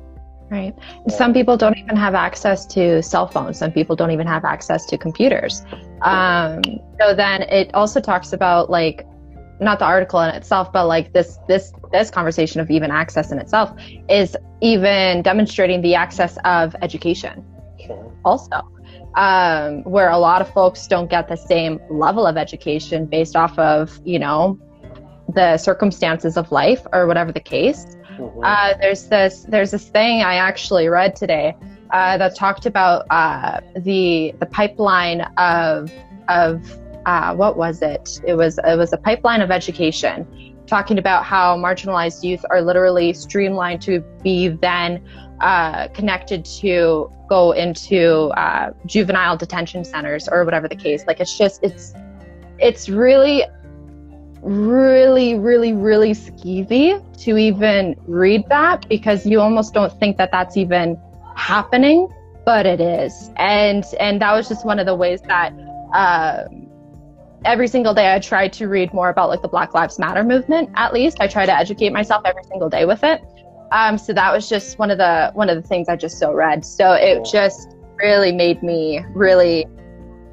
[0.52, 0.76] Right.
[1.08, 3.58] Some people don't even have access to cell phones.
[3.58, 5.64] Some people don't even have access to computers.
[6.02, 6.62] Um,
[7.00, 9.08] so then it also talks about like,
[9.62, 13.40] not the article in itself, but like this this this conversation of even access in
[13.40, 13.72] itself
[14.10, 17.46] is even demonstrating the access of education.
[18.26, 18.62] Also,
[19.16, 23.58] um, where a lot of folks don't get the same level of education based off
[23.60, 24.60] of you know
[25.36, 27.96] the circumstances of life or whatever the case.
[28.44, 31.56] Uh, there's this there's this thing I actually read today
[31.92, 35.92] uh, that talked about uh, the the pipeline of
[36.28, 38.22] of uh, what was it?
[38.26, 43.14] It was it was a pipeline of education, talking about how marginalized youth are literally
[43.14, 45.04] streamlined to be then
[45.42, 51.04] uh, connected to go into uh, juvenile detention centers or whatever the case.
[51.08, 51.94] Like it's just it's
[52.60, 53.44] it's really
[54.42, 60.58] really, really, really skeevy to even read that because you almost don't think that that's
[60.58, 61.00] even
[61.36, 62.08] happening,
[62.46, 63.32] but it is.
[63.38, 65.54] And and that was just one of the ways that
[65.94, 66.46] uh,
[67.46, 70.70] every single day I try to read more about like the Black Lives Matter movement.
[70.76, 73.22] At least I try to educate myself every single day with it.
[73.72, 76.34] Um, so that was just one of the one of the things I just so
[76.34, 76.66] read.
[76.66, 79.66] So it just really made me really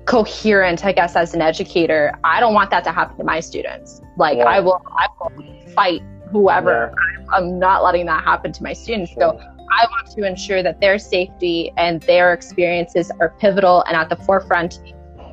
[0.08, 2.18] coherent, I guess, as an educator.
[2.24, 4.00] I don't want that to happen to my students.
[4.16, 4.44] Like yeah.
[4.44, 5.30] I will, I will
[5.74, 6.00] fight
[6.32, 6.94] whoever.
[6.96, 7.26] Yeah.
[7.34, 9.12] I'm not letting that happen to my students.
[9.12, 9.20] Sure.
[9.20, 14.08] So I want to ensure that their safety and their experiences are pivotal and at
[14.08, 14.80] the forefront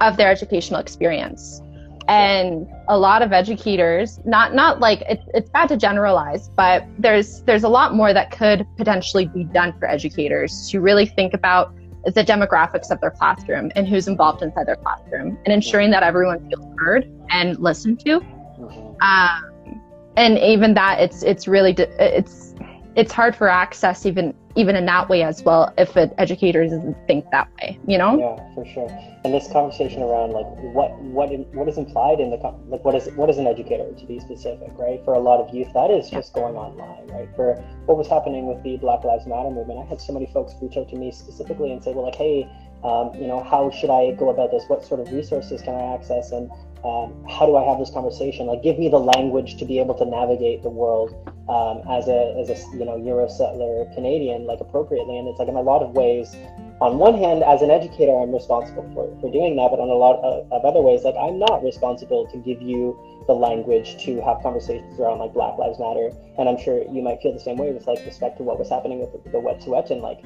[0.01, 1.61] of their educational experience.
[2.09, 7.41] And a lot of educators, not not like it, it's bad to generalize, but there's
[7.43, 11.73] there's a lot more that could potentially be done for educators to really think about
[12.13, 16.47] the demographics of their classroom and who's involved inside their classroom and ensuring that everyone
[16.49, 18.19] feels heard and listened to.
[18.19, 19.01] Mm-hmm.
[19.01, 19.81] Um,
[20.17, 22.53] and even that, it's it's really it's
[22.95, 26.95] it's hard for access even even in that way as well if an educator doesn't
[27.07, 28.17] think that way you know?
[28.17, 28.89] Yeah for sure.
[29.23, 32.37] And this conversation around like what what what is implied in the
[32.67, 35.03] like what is what is an educator to be specific right?
[35.03, 37.29] For a lot of youth that is just going online right?
[37.35, 40.53] For what was happening with the black lives matter movement i had so many folks
[40.61, 42.49] reach out to me specifically and say well like hey
[42.83, 44.63] um, you know how should i go about this?
[44.67, 46.31] What sort of resources can i access?
[46.31, 46.51] And
[46.85, 48.45] um, how do I have this conversation?
[48.45, 51.17] Like, give me the language to be able to navigate the world
[51.49, 55.17] um, as a as a you know Euro settler Canadian, like appropriately.
[55.17, 56.35] And it's like in a lot of ways,
[56.81, 59.97] on one hand, as an educator, I'm responsible for for doing that, but on a
[59.97, 62.93] lot of, of other ways, like I'm not responsible to give you
[63.25, 66.13] the language to have conversations around like Black Lives Matter.
[66.37, 68.69] And I'm sure you might feel the same way with like respect to what was
[68.69, 70.01] happening with the, the Wet'suwet'en.
[70.01, 70.21] Like,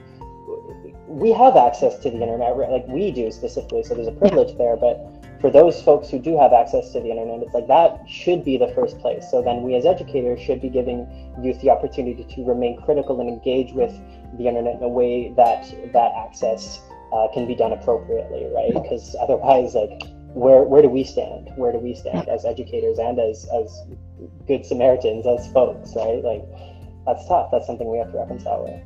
[1.08, 4.76] we have access to the internet, like we do specifically, so there's a privilege there,
[4.76, 8.43] but for those folks who do have access to the internet, it's like that should
[8.43, 9.25] be the first place.
[9.32, 11.08] So then we as educators should be giving
[11.41, 13.93] youth the opportunity to remain critical and engage with
[14.38, 16.82] the internet in a way that that access
[17.13, 18.73] uh, can be done appropriately, right?
[18.73, 21.49] Because otherwise, like, where where do we stand?
[21.56, 23.82] Where do we stand as educators and as as
[24.45, 26.21] good Samaritans, as folks, right?
[26.23, 26.43] Like,
[27.06, 27.49] that's tough.
[27.52, 28.82] That's something we have to reconcile with.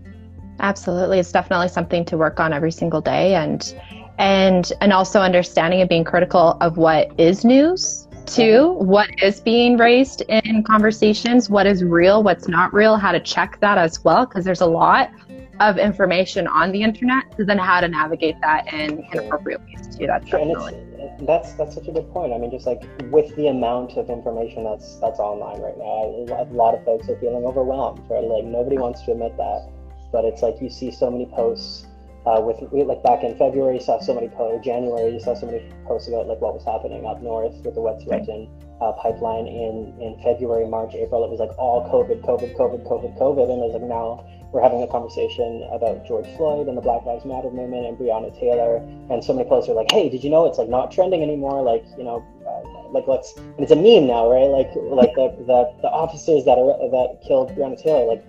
[0.59, 3.73] Absolutely, it's definitely something to work on every single day, and
[4.17, 8.73] and and also understanding and being critical of what is news too.
[8.79, 13.59] What is being raised in conversations what is real what's not real how to check
[13.59, 15.11] that as well because there's a lot
[15.59, 20.07] of information on the internet so then how to navigate that in, appropriate ways too.
[20.07, 22.33] That's and that's that's such a good point.
[22.33, 26.47] I mean just like with the amount of information that's that's online right now a
[26.53, 28.23] lot of folks are feeling overwhelmed right?
[28.23, 29.69] Like nobody wants to admit that
[30.11, 31.87] but it's like you see so many posts
[32.25, 34.63] uh, with like back in February, you saw so many posts.
[34.65, 37.81] January, you saw so many posts about like what was happening up north with the
[37.81, 38.47] Wet'suwet'en
[38.79, 39.47] uh, pipeline.
[39.47, 43.59] In in February, March, April, it was like all COVID, COVID, COVID, COVID, COVID, and
[43.59, 47.25] it was like now we're having a conversation about George Floyd and the Black Lives
[47.25, 48.77] Matter movement and Breonna Taylor,
[49.11, 51.61] and so many posts are like, hey, did you know it's like not trending anymore?
[51.61, 52.23] Like you know.
[52.47, 56.45] Uh, like let's and it's a meme now right like like the, the the officers
[56.45, 58.23] that are that killed Breonna Taylor like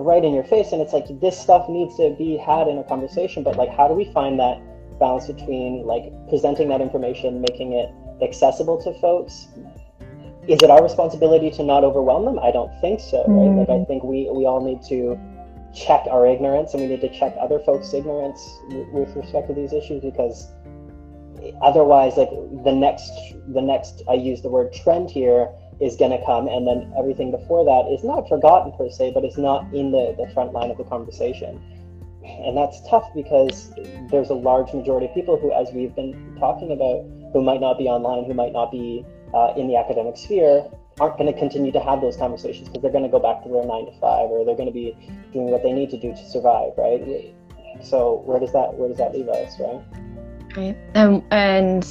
[0.00, 2.84] right in your face and it's like this stuff needs to be had in a
[2.84, 4.60] conversation but like how do we find that
[4.98, 7.90] balance between like presenting that information making it
[8.22, 9.48] accessible to folks?
[10.48, 12.38] Is it our responsibility to not overwhelm them?
[12.38, 13.28] I don't think so right?
[13.28, 13.58] Mm-hmm.
[13.58, 15.18] like i think we we all need to
[15.74, 18.40] check our ignorance and we need to check other folks ignorance
[18.92, 20.50] with respect to these issues because
[21.62, 22.30] otherwise like
[22.64, 23.12] the next
[23.48, 25.48] the next i use the word trend here
[25.80, 29.24] is going to come and then everything before that is not forgotten per se but
[29.24, 31.60] it's not in the, the front line of the conversation.
[32.24, 33.72] And that's tough because
[34.10, 37.78] there's a large majority of people who as we've been talking about who might not
[37.78, 40.66] be online who might not be uh, in the academic sphere
[41.00, 43.48] aren't going to continue to have those conversations because they're going to go back to
[43.48, 44.96] their nine to five or they're going to be
[45.32, 47.34] doing what they need to do to survive right?
[47.82, 49.80] So where does that where does that leave us right?
[50.56, 50.76] Right.
[50.94, 51.86] And and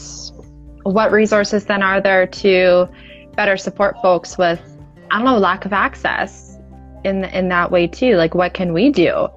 [0.84, 2.90] what resources then are there to
[3.38, 4.62] better support folks with
[5.10, 6.58] I don't know lack of access
[7.06, 8.18] in in that way too.
[8.18, 9.30] Like what can we do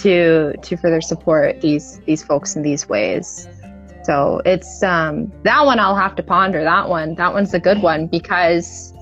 [0.00, 3.46] to to further support these these folks in these ways?
[4.04, 6.64] So it's um that one I'll have to ponder.
[6.64, 8.94] That one that one's a good one because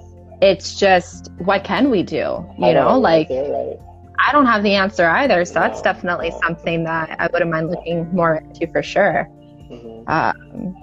[0.43, 2.45] it's just what can we do?
[2.59, 5.45] You know, like I don't have the answer either.
[5.45, 9.29] So that's definitely something that I wouldn't mind looking more into for sure.
[9.71, 10.09] Mm-hmm.
[10.11, 10.75] Um,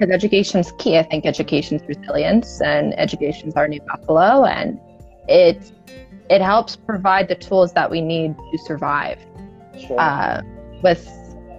[0.00, 0.96] because education is key.
[0.96, 4.80] I think education is resilience, and education is our new buffalo, and
[5.28, 5.72] it
[6.30, 9.18] it helps provide the tools that we need to survive
[9.78, 10.00] sure.
[10.00, 10.40] uh,
[10.82, 11.06] with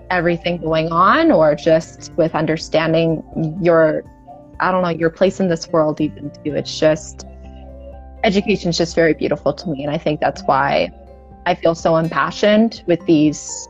[0.10, 3.23] everything going on, or just with understanding
[3.62, 4.04] your
[4.60, 6.01] I don't know your place in this world.
[6.01, 7.27] Even too, it's just
[8.23, 10.91] education is just very beautiful to me, and I think that's why
[11.45, 13.67] I feel so impassioned with these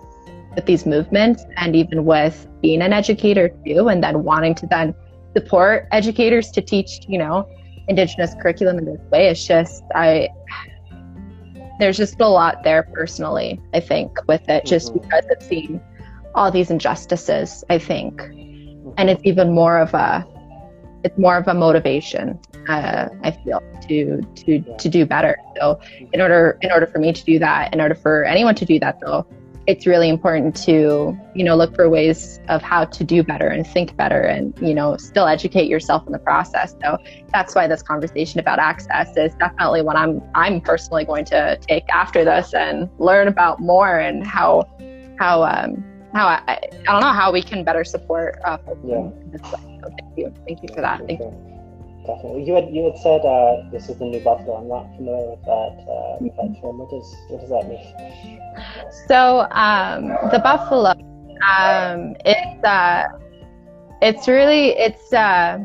[0.55, 4.93] with these movements and even with being an educator too and then wanting to then
[5.35, 7.47] support educators to teach you know
[7.87, 10.27] indigenous curriculum in this way it's just i
[11.79, 15.01] there's just a lot there personally, I think, with it, just Mhm.
[15.01, 15.81] because it's seen
[16.35, 18.21] all these injustices, I think.
[18.97, 20.23] And it's even more of a
[21.03, 22.37] it's more of a motivation,
[22.69, 25.35] uh, I feel, to to to do better.
[25.59, 25.79] So
[26.13, 28.77] in order in order for me to do that, in order for anyone to do
[28.79, 29.25] that though,
[29.67, 33.65] it's really important to, you know, look for ways of how to do better and
[33.65, 36.73] think better and, you know, still educate yourself in the process.
[36.83, 36.97] So
[37.31, 41.83] that's why this conversation about access is definitely what I'm I'm personally going to take
[41.93, 44.63] after this and learn about more and how
[45.19, 48.97] how um how I, I don't know how we can better support uh, folks Yeah.
[48.97, 49.79] in this way.
[49.83, 51.01] So thank you, thank you for that.
[51.07, 51.60] Thank you.
[52.15, 52.43] Definitely.
[52.43, 54.57] You had you had said uh, this is the new buffalo.
[54.57, 56.77] I'm not familiar with that uh, with that term.
[56.79, 58.39] What does what does that mean?
[59.07, 60.91] So um, the buffalo,
[61.47, 63.07] um, it's uh,
[64.01, 65.59] it's really it's uh,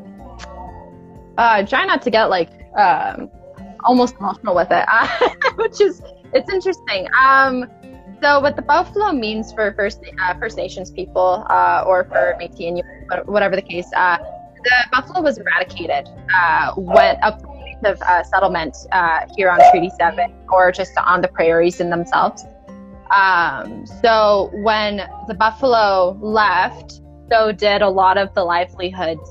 [1.38, 3.28] uh, try not to get like um,
[3.85, 5.09] almost emotional with it, uh,
[5.56, 6.00] which is
[6.32, 7.09] it's interesting.
[7.20, 7.68] Um,
[8.22, 12.61] so what the buffalo means for First uh, First Nations people uh, or for Métis
[12.61, 14.18] Inuit, whatever the case, uh,
[14.66, 19.90] the buffalo was eradicated uh, when the point of uh, settlement uh, here on Treaty
[19.96, 22.44] Seven or just on the prairies in themselves.
[23.14, 27.00] Um, so when the buffalo left,
[27.31, 29.31] so did a lot of the livelihoods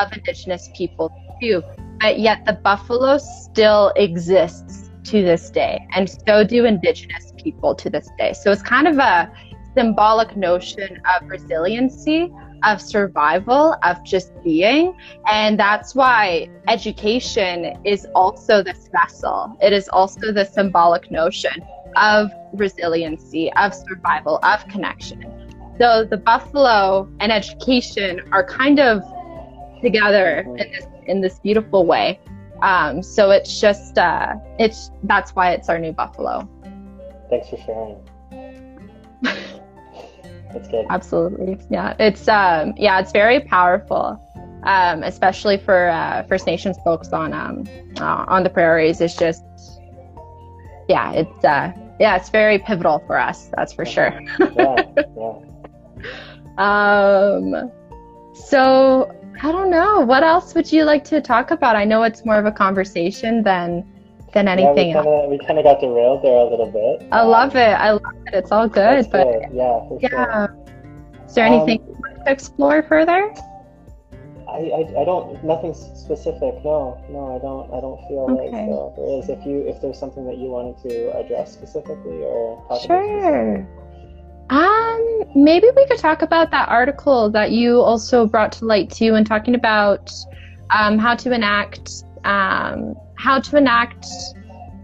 [0.00, 1.12] of indigenous people
[1.42, 1.62] too.
[2.00, 7.90] But yet the buffalo still exists to this day, and so do indigenous people to
[7.90, 8.32] this day.
[8.32, 9.30] So it's kind of a
[9.76, 14.96] symbolic notion of resiliency, of survival, of just being.
[15.26, 19.56] And that's why education is also this vessel.
[19.60, 21.52] It is also the symbolic notion
[21.96, 25.24] of resiliency, of survival, of connection.
[25.78, 29.02] So the buffalo and education are kind of
[29.82, 32.20] together in this in this beautiful way.
[32.62, 36.48] Um, so it's just uh, it's that's why it's our new buffalo.
[37.30, 37.96] Thanks for sharing.
[40.52, 40.86] That's good.
[40.90, 41.94] Absolutely, yeah.
[41.98, 44.20] It's um, yeah, it's very powerful,
[44.64, 47.64] um, especially for uh, First Nations folks on um,
[47.98, 49.00] uh, on the prairies.
[49.00, 49.44] It's just
[50.88, 53.50] yeah, it's uh, yeah, it's very pivotal for us.
[53.56, 54.20] That's for sure.
[54.56, 54.84] yeah,
[55.16, 55.34] yeah.
[56.58, 57.70] Um,
[58.34, 60.00] so I don't know.
[60.00, 61.74] What else would you like to talk about?
[61.74, 63.90] I know it's more of a conversation than
[64.32, 67.08] than anything yeah, we kind of got derailed there a little bit.
[67.12, 67.74] I Um, love it.
[67.86, 68.34] I love it.
[68.34, 69.10] It's all good.
[69.10, 69.26] But.
[69.52, 70.10] Yeah, for sure.
[70.12, 70.46] yeah,
[71.26, 73.32] is there Um, anything you want to explore further?
[74.48, 76.64] I, I, I don't nothing specific.
[76.64, 77.72] No, no, I don't.
[77.72, 79.28] I don't feel like so there is.
[79.28, 83.68] If you if there's something that you wanted to address specifically or talk about Sure.
[84.50, 89.14] Um, maybe we could talk about that article that you also brought to light too,
[89.14, 90.10] and talking about
[90.70, 94.06] um, how to enact um, how to enact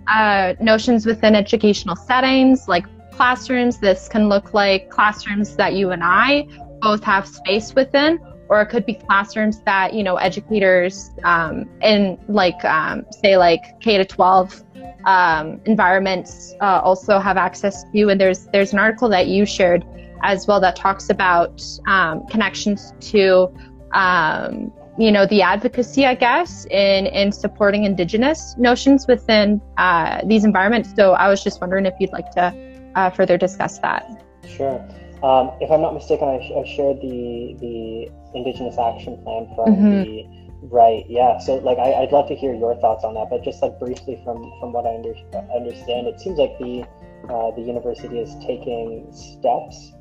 [0.09, 3.79] uh, notions within educational settings, like classrooms.
[3.79, 6.47] This can look like classrooms that you and I
[6.81, 12.19] both have space within, or it could be classrooms that you know educators um, in
[12.29, 14.65] like um, say like K to 12
[15.07, 18.11] um, environments uh, also have access to.
[18.11, 19.85] And there's there's an article that you shared
[20.23, 23.49] as well that talks about um, connections to
[23.93, 30.45] um, you know the advocacy, I guess, in in supporting Indigenous notions within uh, these
[30.45, 30.95] environments.
[30.97, 32.55] So I was just wondering if you'd like to
[32.95, 34.05] uh, further discuss that.
[34.47, 34.79] Sure.
[35.23, 39.75] Um, if I'm not mistaken, I, sh- I shared the the Indigenous Action Plan from
[39.77, 40.05] Mhm.
[40.05, 41.05] the right.
[41.09, 41.39] Yeah.
[41.39, 43.29] So like, I, I'd love to hear your thoughts on that.
[43.31, 45.15] But just like briefly from from what I under,
[45.55, 46.85] understand, it seems like the
[47.29, 49.93] uh, the university is taking steps.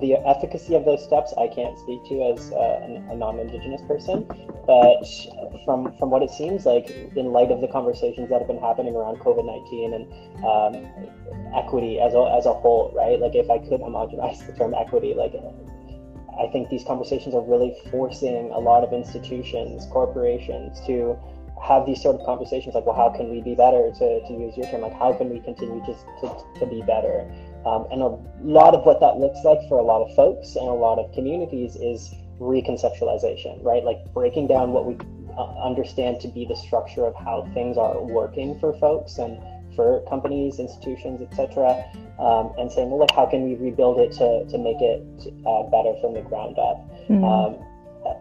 [0.00, 4.24] The efficacy of those steps, I can't speak to as uh, a non-Indigenous person,
[4.66, 5.04] but
[5.64, 8.94] from from what it seems like, in light of the conversations that have been happening
[8.94, 10.04] around COVID nineteen and
[10.44, 10.74] um,
[11.56, 13.18] equity as a, as a whole, right?
[13.18, 15.34] Like if I could homogenize the term equity, like
[16.38, 21.18] I think these conversations are really forcing a lot of institutions, corporations to
[21.62, 24.56] have these sort of conversations like, well, how can we be better to, to use
[24.56, 24.80] your term?
[24.80, 27.28] Like, how can we continue just to, to be better?
[27.66, 30.66] Um, and a lot of what that looks like for a lot of folks and
[30.66, 33.84] a lot of communities is reconceptualization, right?
[33.84, 34.96] Like breaking down what we
[35.36, 39.38] uh, understand to be the structure of how things are working for folks and
[39.76, 41.84] for companies, institutions, etc.,
[42.18, 45.00] um, and saying, well, look, how can we rebuild it to, to make it
[45.46, 46.84] uh, better from the ground up?
[47.08, 47.24] Mm.
[47.24, 47.66] Um,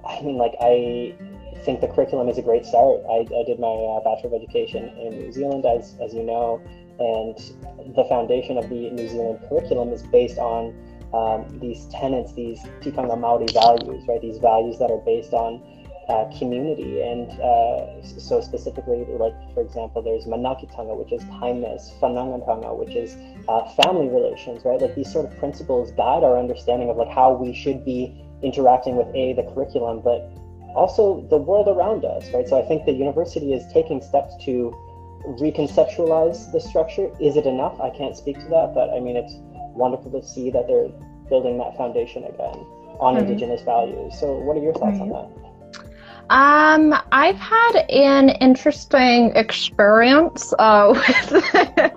[0.06, 1.16] I mean, like, I
[1.64, 3.02] think the curriculum is a great start.
[3.10, 6.62] I, I did my uh, Bachelor of Education in New Zealand, as, as you know,
[7.00, 10.74] and the foundation of the New Zealand curriculum is based on
[11.14, 14.22] um, these tenets, these Tikanga Maori values, right?
[14.22, 15.62] These values that are based on
[16.10, 17.02] uh, community.
[17.02, 23.16] And uh, so specifically, like for example, there's manaakitanga, which is kindness, whanaungatanga, which is
[23.48, 24.82] uh, family relations, right?
[24.82, 28.96] Like these sort of principles guide our understanding of like how we should be interacting
[28.96, 30.32] with a the curriculum, but
[30.76, 32.48] also the world around us, right?
[32.48, 34.76] So I think the university is taking steps to
[35.26, 37.10] reconceptualize the structure.
[37.20, 37.80] Is it enough?
[37.80, 39.34] I can't speak to that, but I mean, it's
[39.76, 40.90] wonderful to see that they're
[41.30, 42.66] building that foundation again
[43.00, 43.26] on mm-hmm.
[43.26, 44.20] Indigenous values.
[44.20, 45.12] So, what are your thoughts mm-hmm.
[45.12, 45.40] on that?
[46.32, 50.94] Um, I've had an interesting experience uh,
[51.34, 51.94] with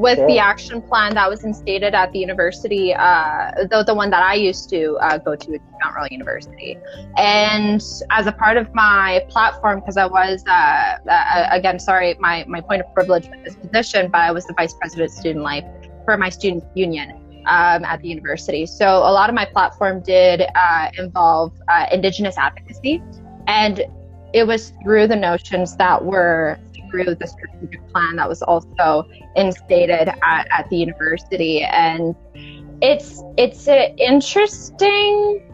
[0.00, 4.22] with the action plan that was instated at the university, uh, the, the one that
[4.22, 6.76] I used to uh, go to at Mount Royal University.
[7.16, 10.50] And as a part of my platform, because I was, uh,
[11.08, 14.54] uh, again, sorry, my, my point of privilege with this position, but I was the
[14.54, 15.64] vice president of student life
[16.04, 17.20] for my student union.
[17.46, 18.64] Um, at the university.
[18.64, 23.02] So, a lot of my platform did uh, involve uh, Indigenous advocacy.
[23.46, 23.82] And
[24.32, 26.58] it was through the notions that were
[26.94, 31.62] through the strategic plan that was also instated at, at the university.
[31.62, 32.14] And
[32.80, 35.50] it's it's an interesting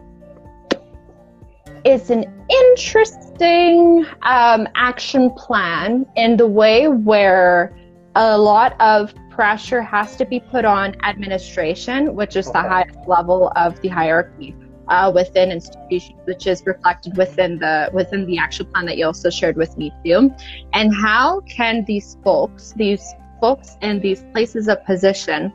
[1.83, 2.25] it's an
[2.67, 7.75] interesting um, action plan in the way where
[8.15, 13.51] a lot of pressure has to be put on administration, which is the highest level
[13.55, 14.55] of the hierarchy
[14.91, 19.29] uh, within institutions, which is reflected within the within the action plan that you also
[19.29, 20.29] shared with me too.
[20.73, 23.03] And how can these folks, these
[23.39, 25.51] folks in these places of position,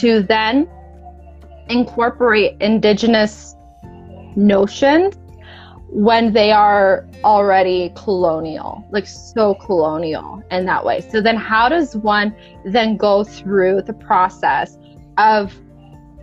[0.00, 0.68] to then
[1.68, 3.56] incorporate indigenous
[4.36, 5.18] notions
[5.90, 11.00] when they are already colonial, like so colonial in that way.
[11.10, 14.78] So then how does one then go through the process
[15.16, 15.52] of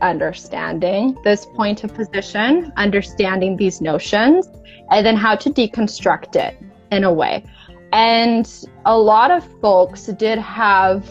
[0.01, 4.49] understanding this point of position, understanding these notions,
[4.91, 6.57] and then how to deconstruct it
[6.91, 7.43] in a way.
[7.91, 8.49] And
[8.85, 11.09] a lot of folks did have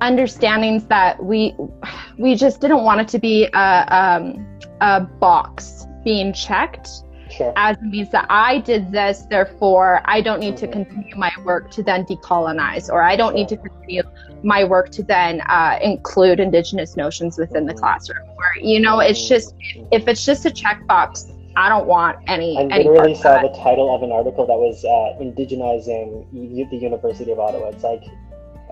[0.00, 1.54] understandings that we
[2.18, 4.46] we just didn't want it to be a, um,
[4.80, 6.88] a box being checked
[7.30, 7.52] sure.
[7.56, 11.82] as means that I did this, therefore I don't need to continue my work to
[11.82, 14.02] then decolonize, or I don't need to continue
[14.42, 18.28] my work to then uh, include indigenous notions within the classroom.
[18.36, 19.54] Or you know, it's just
[19.90, 22.58] if it's just a checkbox, I don't want any.
[22.58, 26.26] I literally saw the title of an article that was uh, indigenizing
[26.70, 27.68] the University of Ottawa.
[27.68, 28.02] It's like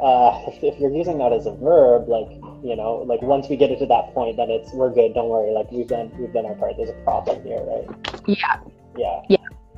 [0.00, 2.30] uh, if, if, you're using that as a verb, like
[2.62, 5.12] you know, like once we get it to that point, then it's we're good.
[5.14, 5.52] Don't worry.
[5.52, 6.74] Like we've done we've done our part.
[6.76, 8.22] There's a problem here, right?
[8.26, 8.60] Yeah.
[8.96, 9.20] Yeah.
[9.28, 9.36] Yeah.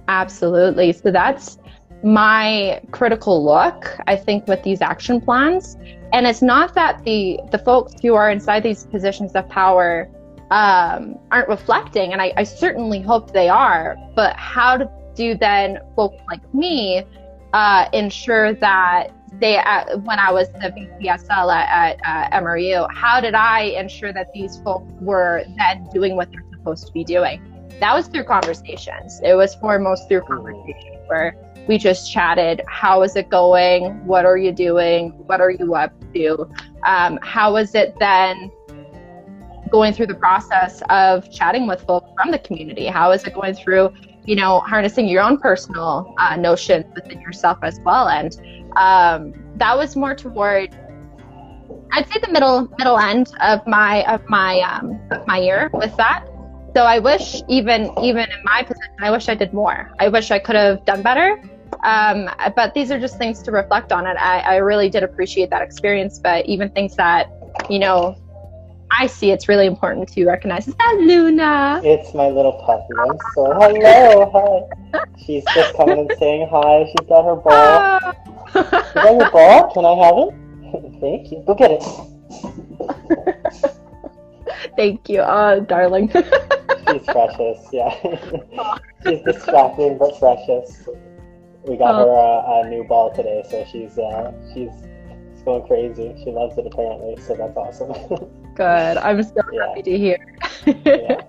[0.09, 0.93] Absolutely.
[0.93, 1.59] So that's
[2.03, 3.98] my critical look.
[4.07, 5.76] I think with these action plans,
[6.12, 10.09] and it's not that the the folks who are inside these positions of power
[10.50, 13.96] um, aren't reflecting, and I, I certainly hope they are.
[14.14, 17.05] But how do then folks like me
[17.53, 23.20] uh, ensure that they uh, when I was the VPSL at, at uh, MRU, how
[23.20, 27.40] did I ensure that these folks were then doing what they're supposed to be doing?
[27.80, 29.20] That was through conversations.
[29.24, 31.34] It was foremost through conversations where
[31.68, 32.62] we just chatted.
[32.68, 34.04] How is it going?
[34.06, 35.10] What are you doing?
[35.26, 36.50] What are you up to?
[36.86, 38.50] Um, how is it then
[39.70, 42.86] going through the process of chatting with folks from the community?
[42.86, 43.92] How is it going through,
[44.24, 48.08] you know, harnessing your own personal uh, notions within yourself as well?
[48.08, 48.34] And
[48.76, 50.76] um, that was more toward
[51.92, 55.94] I'd say the middle middle end of my of my um, of my year with
[55.96, 56.26] that.
[56.74, 59.90] So I wish even even in my position, I wish I did more.
[59.98, 61.42] I wish I could have done better.
[61.83, 64.16] Um, but these are just things to reflect on it.
[64.16, 67.30] I, I really did appreciate that experience, but even things that
[67.68, 68.16] you know
[68.99, 70.68] I see it's really important to recognize.
[70.68, 71.80] Is that Luna?
[71.85, 72.95] It's my little puppy.
[72.99, 75.01] I'm so hello, hi.
[75.24, 76.85] She's just coming and saying hi.
[76.87, 78.14] She's got her ball.
[78.55, 79.72] Is that your ball?
[79.72, 80.35] Can I have it?
[81.01, 81.43] Thank you.
[81.47, 81.83] Go get it.
[84.76, 85.20] Thank you.
[85.20, 86.09] Oh, darling.
[86.11, 87.95] She's precious, yeah.
[89.07, 90.89] she's distracting but precious.
[91.64, 92.06] We got oh.
[92.06, 94.72] her uh, a new ball today, so she's uh, she's
[95.44, 96.14] going crazy.
[96.24, 97.92] She loves it apparently, so that's awesome.
[98.54, 98.98] Good.
[98.98, 99.68] I'm so yeah.
[99.68, 100.18] happy to hear.
[100.66, 101.20] yeah.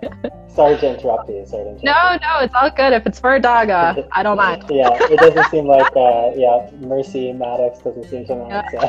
[0.53, 1.45] Sorry to interrupt you.
[1.45, 2.19] Sorry to interrupt No, you.
[2.19, 2.93] no, it's all good.
[2.93, 4.65] If it's for a dog, uh, I don't mind.
[4.69, 8.67] yeah, it doesn't seem like, uh, yeah, Mercy Maddox doesn't seem to mind.
[8.71, 8.79] So.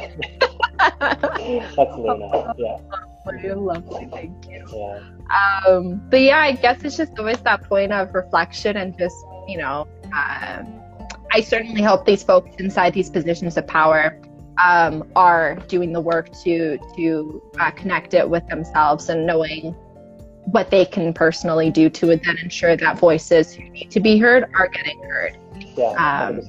[1.76, 2.54] that's Luna.
[2.58, 2.76] Yeah.
[3.24, 4.08] Lovely, lovely.
[4.10, 4.66] Thank you.
[4.74, 5.66] Yeah.
[5.66, 9.16] Um, but yeah, I guess it's just always that point of reflection and just,
[9.48, 10.64] you know, uh,
[11.34, 14.16] I certainly hope these folks inside these positions of power
[14.64, 19.72] um, are doing the work to to uh, connect it with themselves and knowing
[20.52, 24.44] what they can personally do to then ensure that voices who need to be heard
[24.54, 25.36] are getting heard.
[25.76, 26.40] Yeah, Um,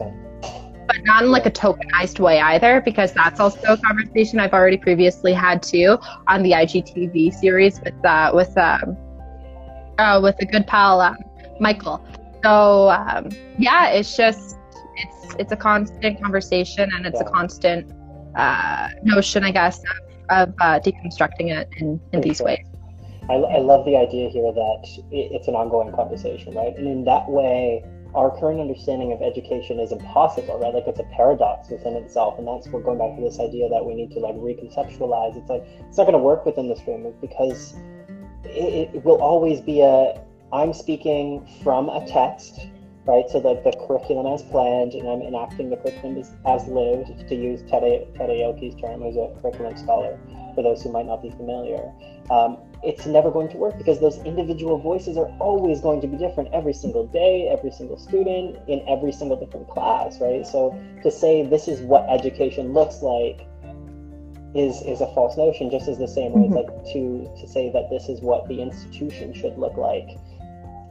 [0.87, 4.77] but not in like a tokenized way either, because that's also a conversation I've already
[4.77, 8.95] previously had too on the IGTV series with uh, with um,
[9.97, 11.17] uh, with a good pal um,
[11.59, 12.05] Michael.
[12.43, 14.54] So um, yeah, it's just
[14.97, 17.91] it's it's a constant conversation and it's a constant
[18.35, 22.47] uh, notion, I guess, of, of uh, deconstructing it in, in these sure.
[22.47, 22.65] ways.
[23.29, 26.75] I, I love the idea here that it's an ongoing conversation, right?
[26.77, 27.83] And in that way,
[28.13, 30.73] our current understanding of education is impossible, right?
[30.73, 32.37] Like it's a paradox within itself.
[32.37, 35.35] And that's we're going back to this idea that we need to like reconceptualize.
[35.35, 37.73] It's like, it's not going to work within this framework because
[38.43, 40.21] it, it will always be a,
[40.53, 42.67] I'm speaking from a text,
[43.05, 43.25] right?
[43.29, 47.35] So like the curriculum as planned, and I'm enacting the curriculum as, as lived, to
[47.35, 47.83] use Ted,
[48.15, 50.17] Ted Aoki's term, who's a curriculum scholar,
[50.55, 51.91] for those who might not be familiar.
[52.29, 56.17] Um, it's never going to work because those individual voices are always going to be
[56.17, 60.45] different every single day, every single student, in every single different class, right?
[60.45, 63.47] So to say this is what education looks like
[64.55, 66.55] is is a false notion, just as the same way as Mhm.
[66.55, 70.17] like to to say that this is what the institution should look like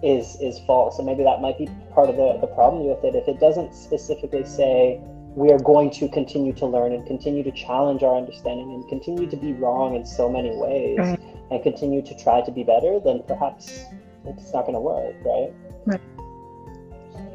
[0.02, 0.98] is is false.
[0.98, 3.14] And maybe that might be part of the, the problem with it.
[3.14, 5.00] If it doesn't specifically say
[5.36, 9.28] we are going to continue to learn and continue to challenge our understanding and continue
[9.28, 11.20] to be wrong in so many ways Right.
[11.50, 13.84] and continue to try to be better, then perhaps
[14.26, 15.52] it's not going to work, right?
[15.86, 16.00] Right.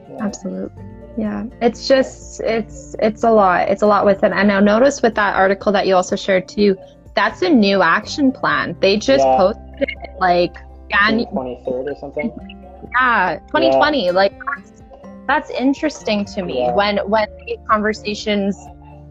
[0.10, 0.18] Yeah.
[0.22, 0.84] Absolutely.
[1.18, 1.46] Yeah.
[1.62, 3.68] It's just it's it's a lot.
[3.70, 4.32] It's a lot with it.
[4.32, 6.78] And now notice with that article that you also shared too,
[7.16, 8.78] that's a new action plan.
[8.80, 9.38] They just Yeah.
[9.38, 10.56] posted it like
[10.90, 12.32] Jan- 23rd or something.
[12.94, 14.12] Yeah, 2020.
[14.12, 14.84] Like that's,
[15.28, 16.74] that's interesting to me Yeah.
[16.74, 17.28] when when
[17.70, 18.58] conversations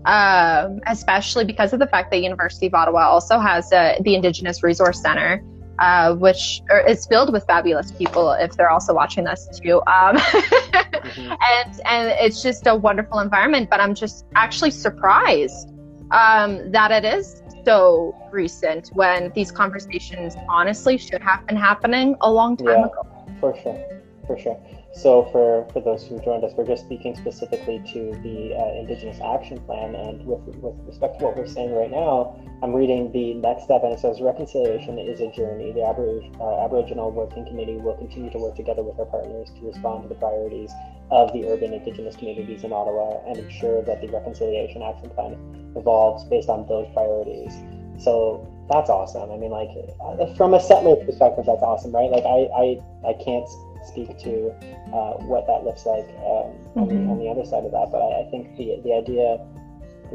[0.05, 4.63] um, especially because of the fact that University of Ottawa also has uh, the Indigenous
[4.63, 5.43] Resource Center,
[5.81, 8.31] uh, which is filled with fabulous people.
[8.33, 11.37] If they're also watching this too, um, Mhm.
[11.53, 13.69] and and it's just a wonderful environment.
[13.71, 15.69] But I'm just actually surprised
[16.13, 22.31] um, that it is so recent when these conversations honestly should have been happening a
[22.31, 22.87] long time Yeah.
[22.87, 23.03] ago.
[23.41, 24.59] For sure, for sure.
[24.93, 29.21] So for, for those who joined us, we're just speaking specifically to the uh, Indigenous
[29.21, 33.35] Action Plan, and with with respect to what we're saying right now, I'm reading the
[33.35, 35.71] next step, and it says reconciliation is a journey.
[35.73, 39.67] The Aborig- uh, Aboriginal Working Committee will continue to work together with our partners to
[39.67, 40.73] respond to the priorities
[41.11, 46.25] of the urban Indigenous communities in Ottawa and ensure that the Reconciliation Action Plan evolves
[46.25, 47.53] based on those priorities.
[47.99, 49.31] So that's awesome.
[49.31, 49.71] I mean, like
[50.01, 52.11] uh, from a settler perspective, that's awesome, right?
[52.11, 53.47] Like I I, I can't
[53.85, 54.51] speak to
[54.93, 57.11] uh, what that looks like um, on, the, Mhm.
[57.11, 59.39] on the other side of that, but I, I think the the idea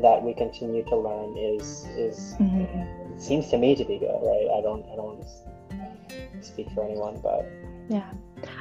[0.01, 3.17] that we continue to learn is is Mm-hmm.
[3.17, 4.47] seems to me to be good, right?
[4.57, 7.45] I don't I don't want to speak for anyone, but
[7.89, 8.09] Yeah.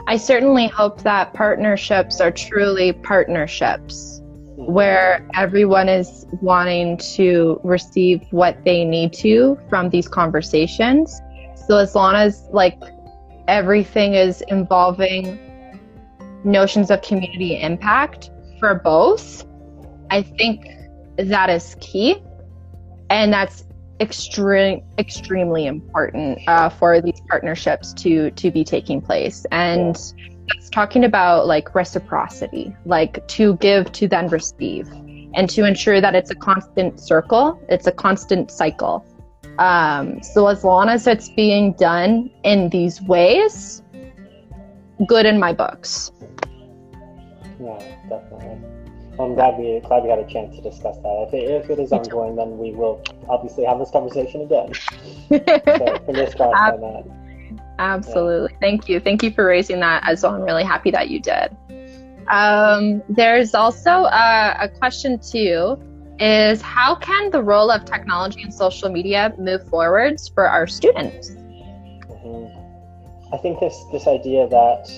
[0.07, 4.21] I certainly hope that partnerships are truly partnerships
[4.57, 11.21] where everyone is wanting to receive what they need to from these conversations.
[11.67, 12.79] So as long as like
[13.49, 15.39] everything is involving
[16.45, 19.45] notions of community impact for both,
[20.11, 20.67] I think
[21.17, 22.23] that is key.
[23.11, 23.65] And that's
[24.01, 29.97] extreme extremely important uh, for these partnerships to to be taking place and
[30.49, 34.89] that's talking about like reciprocity like to give to then receive
[35.35, 39.07] and to ensure that it's a constant circle it's a constant cycle
[39.59, 43.83] um, so as long as it's being done in these ways
[45.07, 46.13] good in my books
[47.63, 47.79] yeah,
[48.09, 48.59] definitely.
[49.21, 51.27] I'm glad we glad we had a chance to discuss that.
[51.29, 54.73] If it, if it is ongoing, then we will obviously have this conversation again.
[55.33, 57.22] So fingers crossed on that.
[57.83, 58.57] Absolutely.
[58.61, 59.01] Thank you.
[59.01, 60.35] Thank you for raising that as well.
[60.35, 61.57] I'm really happy that you did.
[62.29, 65.77] Um, there's also a, a question too
[66.21, 71.31] is how can the role of technology and social media move forwards for our students?
[71.31, 72.55] Mhm.
[73.33, 74.89] I think this this idea that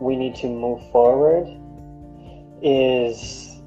[0.00, 1.46] we need to move forward
[2.62, 3.60] is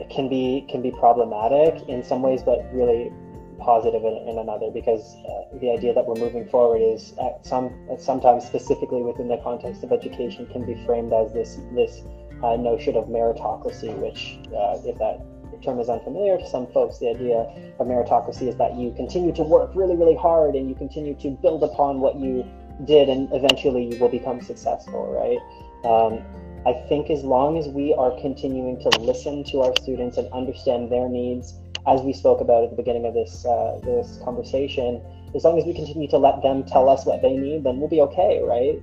[0.00, 3.12] it can be can be problematic in some ways, but really
[3.58, 7.70] positive in, in another because uh, the idea that we're moving forward is at some
[7.98, 12.02] sometimes specifically within the context of education can be framed as this this
[12.42, 15.24] uh, notion of meritocracy, which uh, if that
[15.62, 17.38] term is unfamiliar to some folks, the idea
[17.78, 21.30] of meritocracy is that you continue to work really, really hard and you continue to
[21.30, 22.44] build upon what you
[22.84, 25.40] did, and eventually you will become successful, right?
[25.88, 26.22] Um,
[26.66, 30.90] I think as long as we are continuing to listen to our students and understand
[30.90, 31.54] their needs
[31.86, 35.00] as we spoke about at the beginning of this uh, this conversation,
[35.34, 37.88] as long as we continue to let them tell us what they need, then we'll
[37.88, 38.82] be okay, right?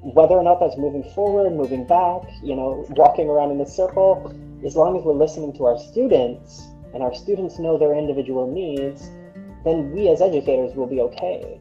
[0.00, 4.34] Whether or not that's moving forward, moving back, you know, walking around in a circle,
[4.66, 9.08] as long as we're listening to our students and our students know their individual needs,
[9.64, 11.60] then we as educators will be okay.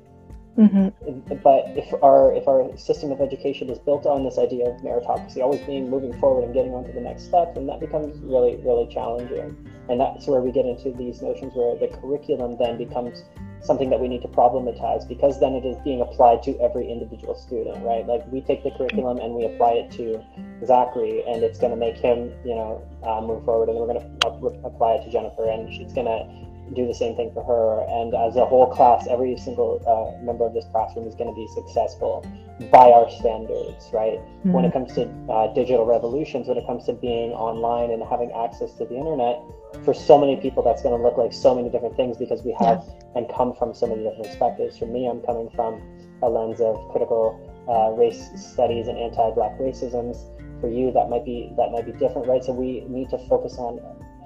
[0.57, 1.35] Mm-hmm.
[1.41, 5.41] But if our if our system of education is built on this idea of meritocracy,
[5.41, 8.57] always being moving forward and getting on to the next step, then that becomes really
[8.57, 9.55] really challenging.
[9.89, 13.23] And that's where we get into these notions where the curriculum then becomes
[13.63, 17.35] something that we need to problematize because then it is being applied to every individual
[17.35, 18.05] student, right?
[18.05, 20.23] Like we take the curriculum and we apply it to
[20.65, 24.01] Zachary, and it's going to make him, you know, uh, move forward, and we're going
[24.01, 27.83] to apply it to Jennifer, and it's going to do the same thing for her.
[28.01, 31.35] And as a whole class, every single uh, member of this classroom is going to
[31.35, 32.25] be successful
[32.71, 34.19] by our standards, right?
[34.19, 34.51] Mm-hmm.
[34.53, 38.31] When it comes to uh, digital revolutions, when it comes to being online and having
[38.31, 39.41] access to the internet,
[39.83, 42.55] for so many people, that's going to look like so many different things because we
[42.59, 43.15] have yeah.
[43.15, 44.77] and come from so many different perspectives.
[44.77, 45.81] For me, I'm coming from
[46.21, 50.17] a lens of critical uh, race studies and anti-black racisms.
[50.59, 52.43] For you, that might be that might be different, right?
[52.43, 53.79] So we need to focus on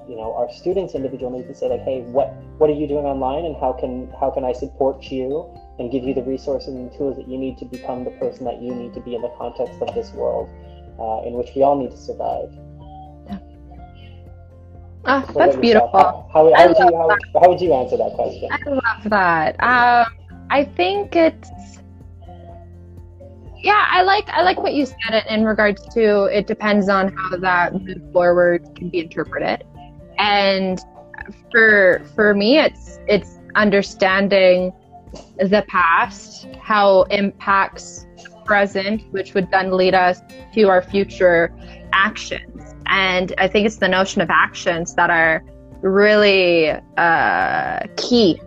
[0.07, 3.05] you know our students individual needs to say like hey what what are you doing
[3.05, 5.49] online and how can how can i support you
[5.79, 8.61] and give you the resources and tools that you need to become the person that
[8.61, 10.49] you need to be in the context of this world
[10.99, 12.49] uh, in which we all need to survive
[15.07, 15.91] Oh, that's beautiful.
[15.93, 18.49] How, how, how would you, how, how, would you answer that question?
[18.51, 19.55] I love that.
[19.61, 20.11] Um,
[20.49, 21.49] I think it's
[23.65, 27.35] yeah, I like I like what you said in regards to it depends on how
[27.37, 29.63] that move forward can be interpreted
[30.17, 30.79] and
[31.51, 34.71] for for me it's it's understanding
[35.37, 38.05] the past how impacts
[38.43, 40.21] present which would then lead us
[40.53, 41.53] to our future
[41.93, 42.75] actions.
[42.87, 45.43] And i think it's the notion of actions that are
[45.81, 48.39] really uh, key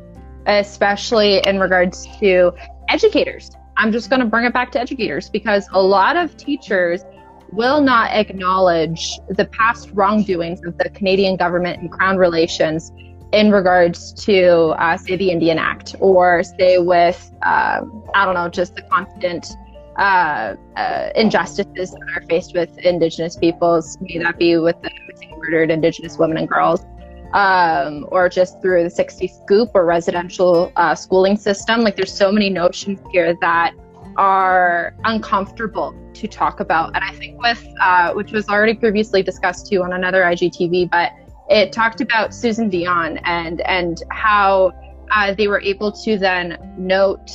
[0.49, 2.53] especially in regards to
[2.89, 3.51] educators.
[3.77, 7.05] I'm just going to bring it back to educators because a lot of teachers
[7.53, 12.93] will not acknowledge the past wrongdoings of the Canadian government and Crown relations
[13.33, 18.49] in regards to, uh, say, the Indian Act, or say with, um, I don't know,
[18.49, 19.47] just the constant
[19.97, 24.91] uh, uh, injustices that are faced with Indigenous peoples, may that be with the
[25.37, 26.85] murdered Indigenous women and girls,
[27.33, 31.83] um, or just through the 60 scoop or residential uh, schooling system.
[31.83, 33.73] Like, there's so many notions here that
[34.19, 36.95] are uncomfortable to talk about.
[36.95, 41.12] And I think with, uh, which was already previously discussed too on another IGTV, but
[41.49, 44.73] it talked about Susan Dion and, and how
[45.12, 47.31] uh, they were able to then note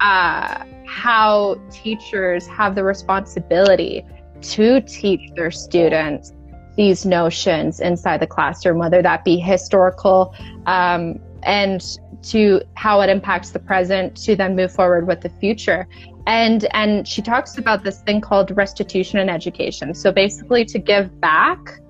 [0.00, 4.04] uh, how teachers have the responsibility
[4.42, 6.32] to teach their students
[6.76, 10.34] these notions inside the classroom, whether that be historical
[10.66, 15.88] um, and to how it impacts the present to then move forward with the future
[16.26, 19.94] and and she talks about this thing called restitution and education.
[19.94, 21.80] So basically to give back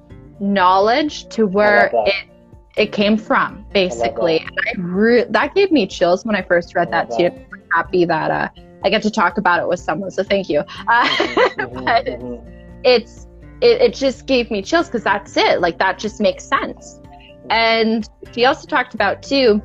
[0.41, 2.29] knowledge to where it
[2.77, 4.41] it came from basically.
[4.41, 7.27] I and I re- that gave me chills when I first read that, that, too.
[7.53, 8.49] I'm happy that uh,
[8.85, 10.61] I get to talk about it with someone so thank you.
[10.61, 12.81] Uh, mm-hmm, but mm-hmm.
[12.85, 13.27] it's
[13.63, 15.63] it, it just gave me chills because that's it.
[15.63, 17.01] Like that just makes sense.
[17.49, 19.63] And she also talked about too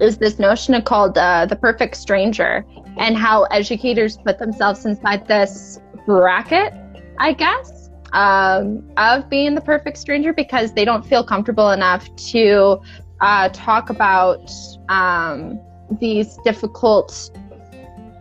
[0.00, 2.66] is this notion of called uh, the perfect stranger
[2.96, 6.72] and how educators put themselves inside this bracket,
[7.18, 12.80] I guess, um, of being the perfect stranger because they don't feel comfortable enough to
[13.20, 14.50] uh, talk about
[14.88, 15.60] um,
[16.00, 17.30] these difficult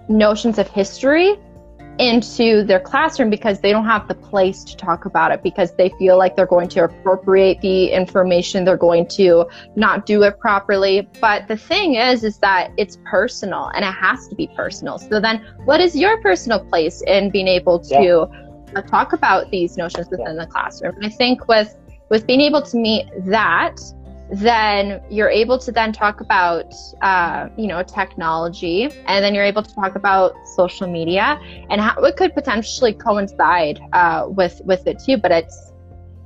[0.08, 1.36] notions of history
[2.00, 5.90] into their classroom because they don't have the place to talk about it because they
[5.98, 11.08] feel like they're going to appropriate the information they're going to not do it properly
[11.22, 15.20] but the thing is is that it's personal and it has to be personal so
[15.20, 18.42] then what is your personal place in being able to yeah.
[18.76, 20.44] Uh, talk about these notions within yeah.
[20.44, 21.78] the classroom and i think with
[22.10, 23.78] with being able to meet that
[24.32, 29.62] then you're able to then talk about uh, you know technology and then you're able
[29.62, 35.00] to talk about social media and how it could potentially coincide uh, with with it
[35.00, 35.18] too.
[35.18, 35.72] But it's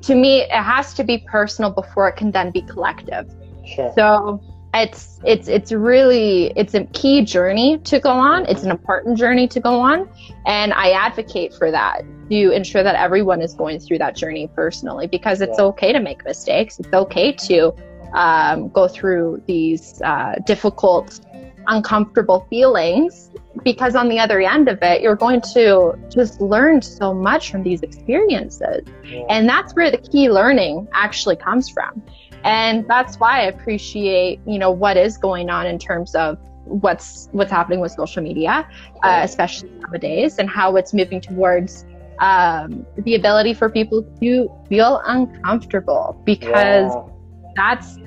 [0.03, 3.29] to me it has to be personal before it can then be collective.
[3.65, 3.91] Sure.
[3.95, 4.41] so
[4.73, 8.45] it's it's it's really it's a key journey to go on.
[8.45, 10.09] It's an important journey to go on.
[10.45, 15.07] And i advocate for that to ensure that everyone is going through that journey personally
[15.07, 15.65] because it's yeah.
[15.65, 16.79] okay to make mistakes.
[16.79, 17.73] It's okay to
[18.13, 21.19] um, go through these uh, difficult,
[21.67, 23.29] uncomfortable feelings
[23.63, 27.63] because on the other end of it, you're going to just learn so much from
[27.63, 28.87] these experiences.
[29.29, 32.01] And that's where the key learning actually comes from.
[32.43, 37.27] and that's why i appreciate you know what is going on in terms of what's
[37.31, 38.67] what's happening with social media
[39.03, 41.85] uh, especially nowadays and how it's moving towards
[42.19, 47.13] um, the ability for people to feel uncomfortable because yeah.
[47.59, 47.97] That's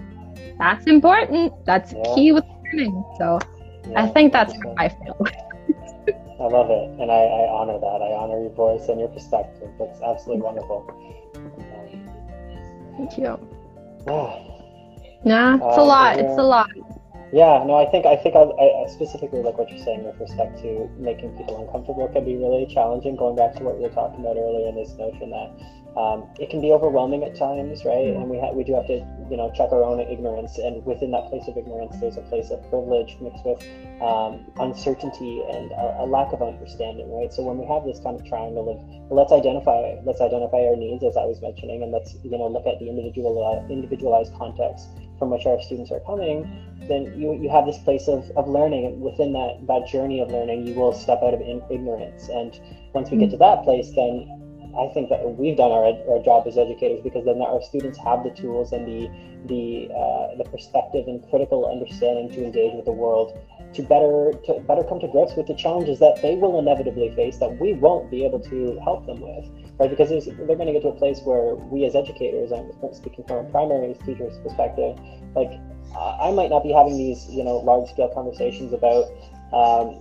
[0.58, 2.14] that's important that's yeah.
[2.14, 3.38] key with learning so
[3.88, 5.18] yeah, i think that's how i feel
[6.42, 8.02] I love it, and I, I, honor that.
[8.02, 9.70] I honor your voice and your perspective.
[9.78, 10.82] That's absolutely wonderful.
[12.96, 13.38] Thank you.
[15.24, 16.18] yeah, it's uh, a lot.
[16.18, 16.68] It's a lot.
[17.32, 20.58] Yeah, no, I think I think I, I, specifically like what you're saying with respect
[20.62, 23.14] to making people uncomfortable can be really challenging.
[23.14, 25.48] Going back to what we were talking about earlier, and this notion that
[25.96, 28.08] um, it can be overwhelming at times, right?
[28.08, 31.10] And we ha- we do have to you know check our own ignorance, and within
[31.12, 33.60] that place of ignorance, there's a place of privilege mixed with
[34.00, 37.32] um, uncertainty and a, a, lack of understanding, right?
[37.32, 38.80] So when we have this kind of triangle of
[39.10, 42.48] well, let's identify let's identify our needs, as I was mentioning, and let's you know
[42.48, 44.88] look at the individual uh, individualized context
[45.22, 46.42] from which our students are coming,
[46.88, 48.86] then you, you have this place of, of learning.
[48.86, 52.28] And within that, that journey of learning, you will step out of in, ignorance.
[52.28, 52.58] And
[52.92, 54.26] once we get to that place, then
[54.78, 58.24] I think that we've done our, our job as educators because then our students have
[58.24, 59.10] the tools and the
[59.46, 63.36] the uh, the perspective and critical understanding to engage with the world
[63.74, 67.38] to better to better come to grips with the challenges that they will inevitably face
[67.38, 69.48] that we won't be able to help them with
[69.78, 69.90] right?
[69.90, 73.46] Because they're going to get to a place where we as educators i'm speaking from
[73.46, 74.98] a primary teacher's perspective
[75.34, 75.50] like
[75.96, 79.06] i might not be having these you know large scale conversations about
[79.52, 80.00] um,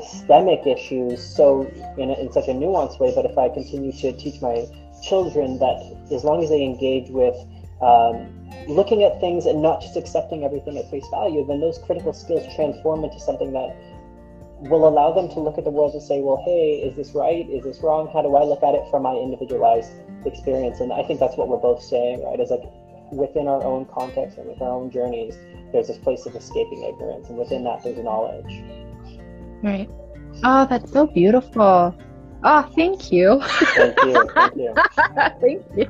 [0.00, 1.62] systemic issues so
[1.98, 4.66] in, in such a nuanced way but if i continue to teach my
[5.02, 5.78] children that
[6.10, 7.36] as long as they engage with
[7.80, 12.12] um, looking at things and not just accepting everything at face value, then those critical
[12.12, 13.76] skills transform into something that
[14.70, 17.48] will allow them to look at the world and say, well, hey, is this right?
[17.50, 18.08] Is this wrong?
[18.12, 19.90] How do I look at it from my individualized
[20.24, 20.80] experience?
[20.80, 22.40] And I think that's what we're both saying, right?
[22.40, 22.64] Is like
[23.12, 25.36] within our own context and with our own journeys,
[25.72, 27.28] there's this place of escaping ignorance.
[27.28, 28.62] And within that, there's knowledge.
[29.64, 29.88] Right.
[30.44, 31.96] Oh, that's so beautiful.
[32.44, 33.40] Oh, thank you.
[33.74, 34.28] Thank you.
[34.34, 34.74] Thank you.
[35.40, 35.88] thank you.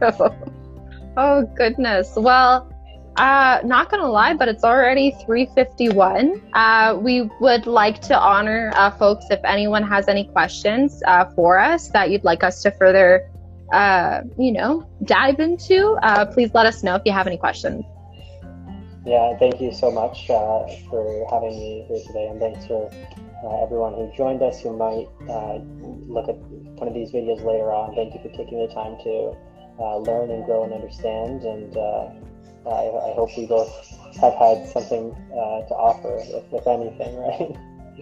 [1.16, 2.12] Oh goodness.
[2.14, 2.72] Well,
[3.16, 6.40] uh, not gonna lie, but it's already 3:51.
[6.52, 11.58] Uh, we would like to honor uh, folks if anyone has any questions uh, for
[11.58, 13.28] us that you'd like us to further,
[13.72, 15.98] uh, you know, dive into.
[16.02, 17.84] Uh, please let us know if you have any questions.
[19.04, 22.90] Yeah, thank you so much uh, for having me here today, and thanks for
[23.44, 25.58] uh, everyone who joined us who might uh,
[26.08, 26.36] look at
[26.78, 27.94] one of these videos later on.
[27.94, 29.36] Thank you for taking the time to
[29.78, 31.42] uh, learn and grow and understand.
[31.42, 32.10] And uh,
[32.66, 33.70] I, I, hope we both
[34.20, 37.56] have had something uh, to offer, if, if anything, right?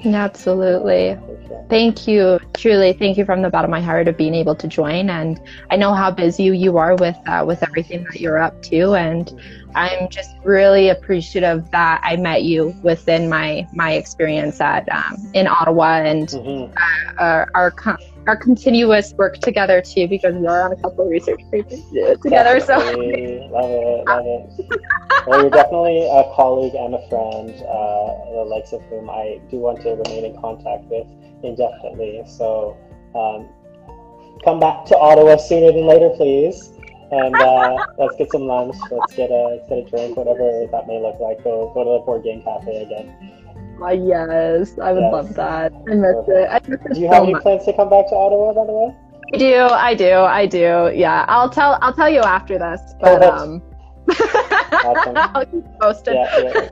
[0.05, 1.18] Absolutely.
[1.47, 1.66] Sure.
[1.68, 2.40] Thank you.
[2.55, 5.11] Truly, thank you from the bottom of my heart of being able to join.
[5.11, 5.40] And
[5.70, 9.26] I know how busy you are with uh, with everything that you're up to, and
[9.26, 9.61] mm-hmm.
[9.74, 15.46] I'm just really appreciative that I met you within my my experience at um, in
[15.46, 16.72] Ottawa and mm-hmm.
[17.18, 21.10] uh, our, our our continuous work together too because we are on a couple of
[21.10, 21.82] research papers
[22.22, 22.58] together.
[22.58, 22.60] Definitely.
[22.60, 24.80] So love it, love it.
[25.26, 29.58] well, you're definitely a colleague and a friend, uh, the likes of whom I do
[29.58, 31.06] want to remain in contact with
[31.42, 32.22] indefinitely.
[32.26, 32.76] So
[33.14, 33.48] um,
[34.44, 36.71] come back to Ottawa sooner than later, please.
[37.12, 38.74] And uh, let's get some lunch.
[38.90, 41.44] Let's get a let's get a drink, whatever that may look like.
[41.44, 43.14] Go go to the board game cafe again.
[43.84, 45.12] Oh, yes, I would yes.
[45.12, 45.72] love that.
[45.72, 46.28] I miss Perfect.
[46.28, 46.48] it.
[46.48, 47.42] I miss it do you so have any much.
[47.42, 48.96] plans to come back to Ottawa, by the way?
[49.34, 50.92] I do, I do, I do.
[50.94, 52.80] Yeah, I'll tell I'll tell you after this.
[53.00, 53.62] But um
[54.09, 55.16] awesome.
[55.16, 56.14] I'll keep posted.
[56.14, 56.68] Yeah, yeah.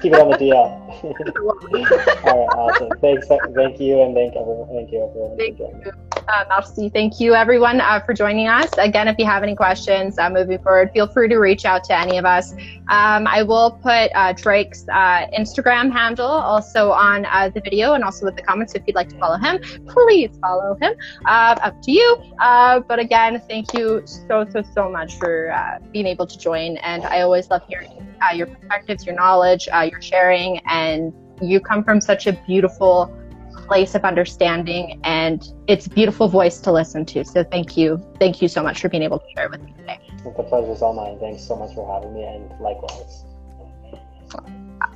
[0.00, 0.54] Keep it on the DL.
[2.24, 2.90] All right, awesome.
[3.00, 4.68] Thanks, thank you, and thank everyone.
[4.68, 5.36] Thank you, everyone.
[5.36, 5.92] Thank you.
[6.28, 6.88] Uh, merci.
[6.88, 8.70] Thank you, everyone, uh, for joining us.
[8.78, 11.98] Again, if you have any questions uh, moving forward, feel free to reach out to
[11.98, 12.52] any of us.
[12.88, 18.02] Um, I will put uh, Drake's uh, Instagram handle also on uh, the video and
[18.02, 18.72] also with the comments.
[18.72, 20.94] So if you'd like to follow him, please follow him.
[21.26, 22.16] up to you.
[22.38, 25.54] but again, thank you so, so, so much for
[25.92, 26.73] being able to join.
[26.78, 31.60] And I always love hearing uh, your perspectives, your knowledge, uh, your sharing, and you
[31.60, 33.12] come from such a beautiful
[33.66, 37.24] place of understanding and it's a beautiful voice to listen to.
[37.24, 38.02] So thank you.
[38.18, 40.00] Thank you so much for being able to share with me today.
[40.24, 41.18] The pleasure's all mine.
[41.18, 43.24] Thanks so much for having me and likewise.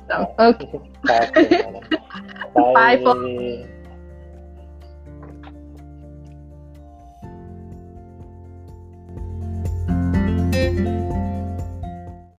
[0.09, 0.27] Awesome.
[0.39, 0.81] Okay.
[2.55, 2.97] Bye.
[2.97, 3.69] Bye.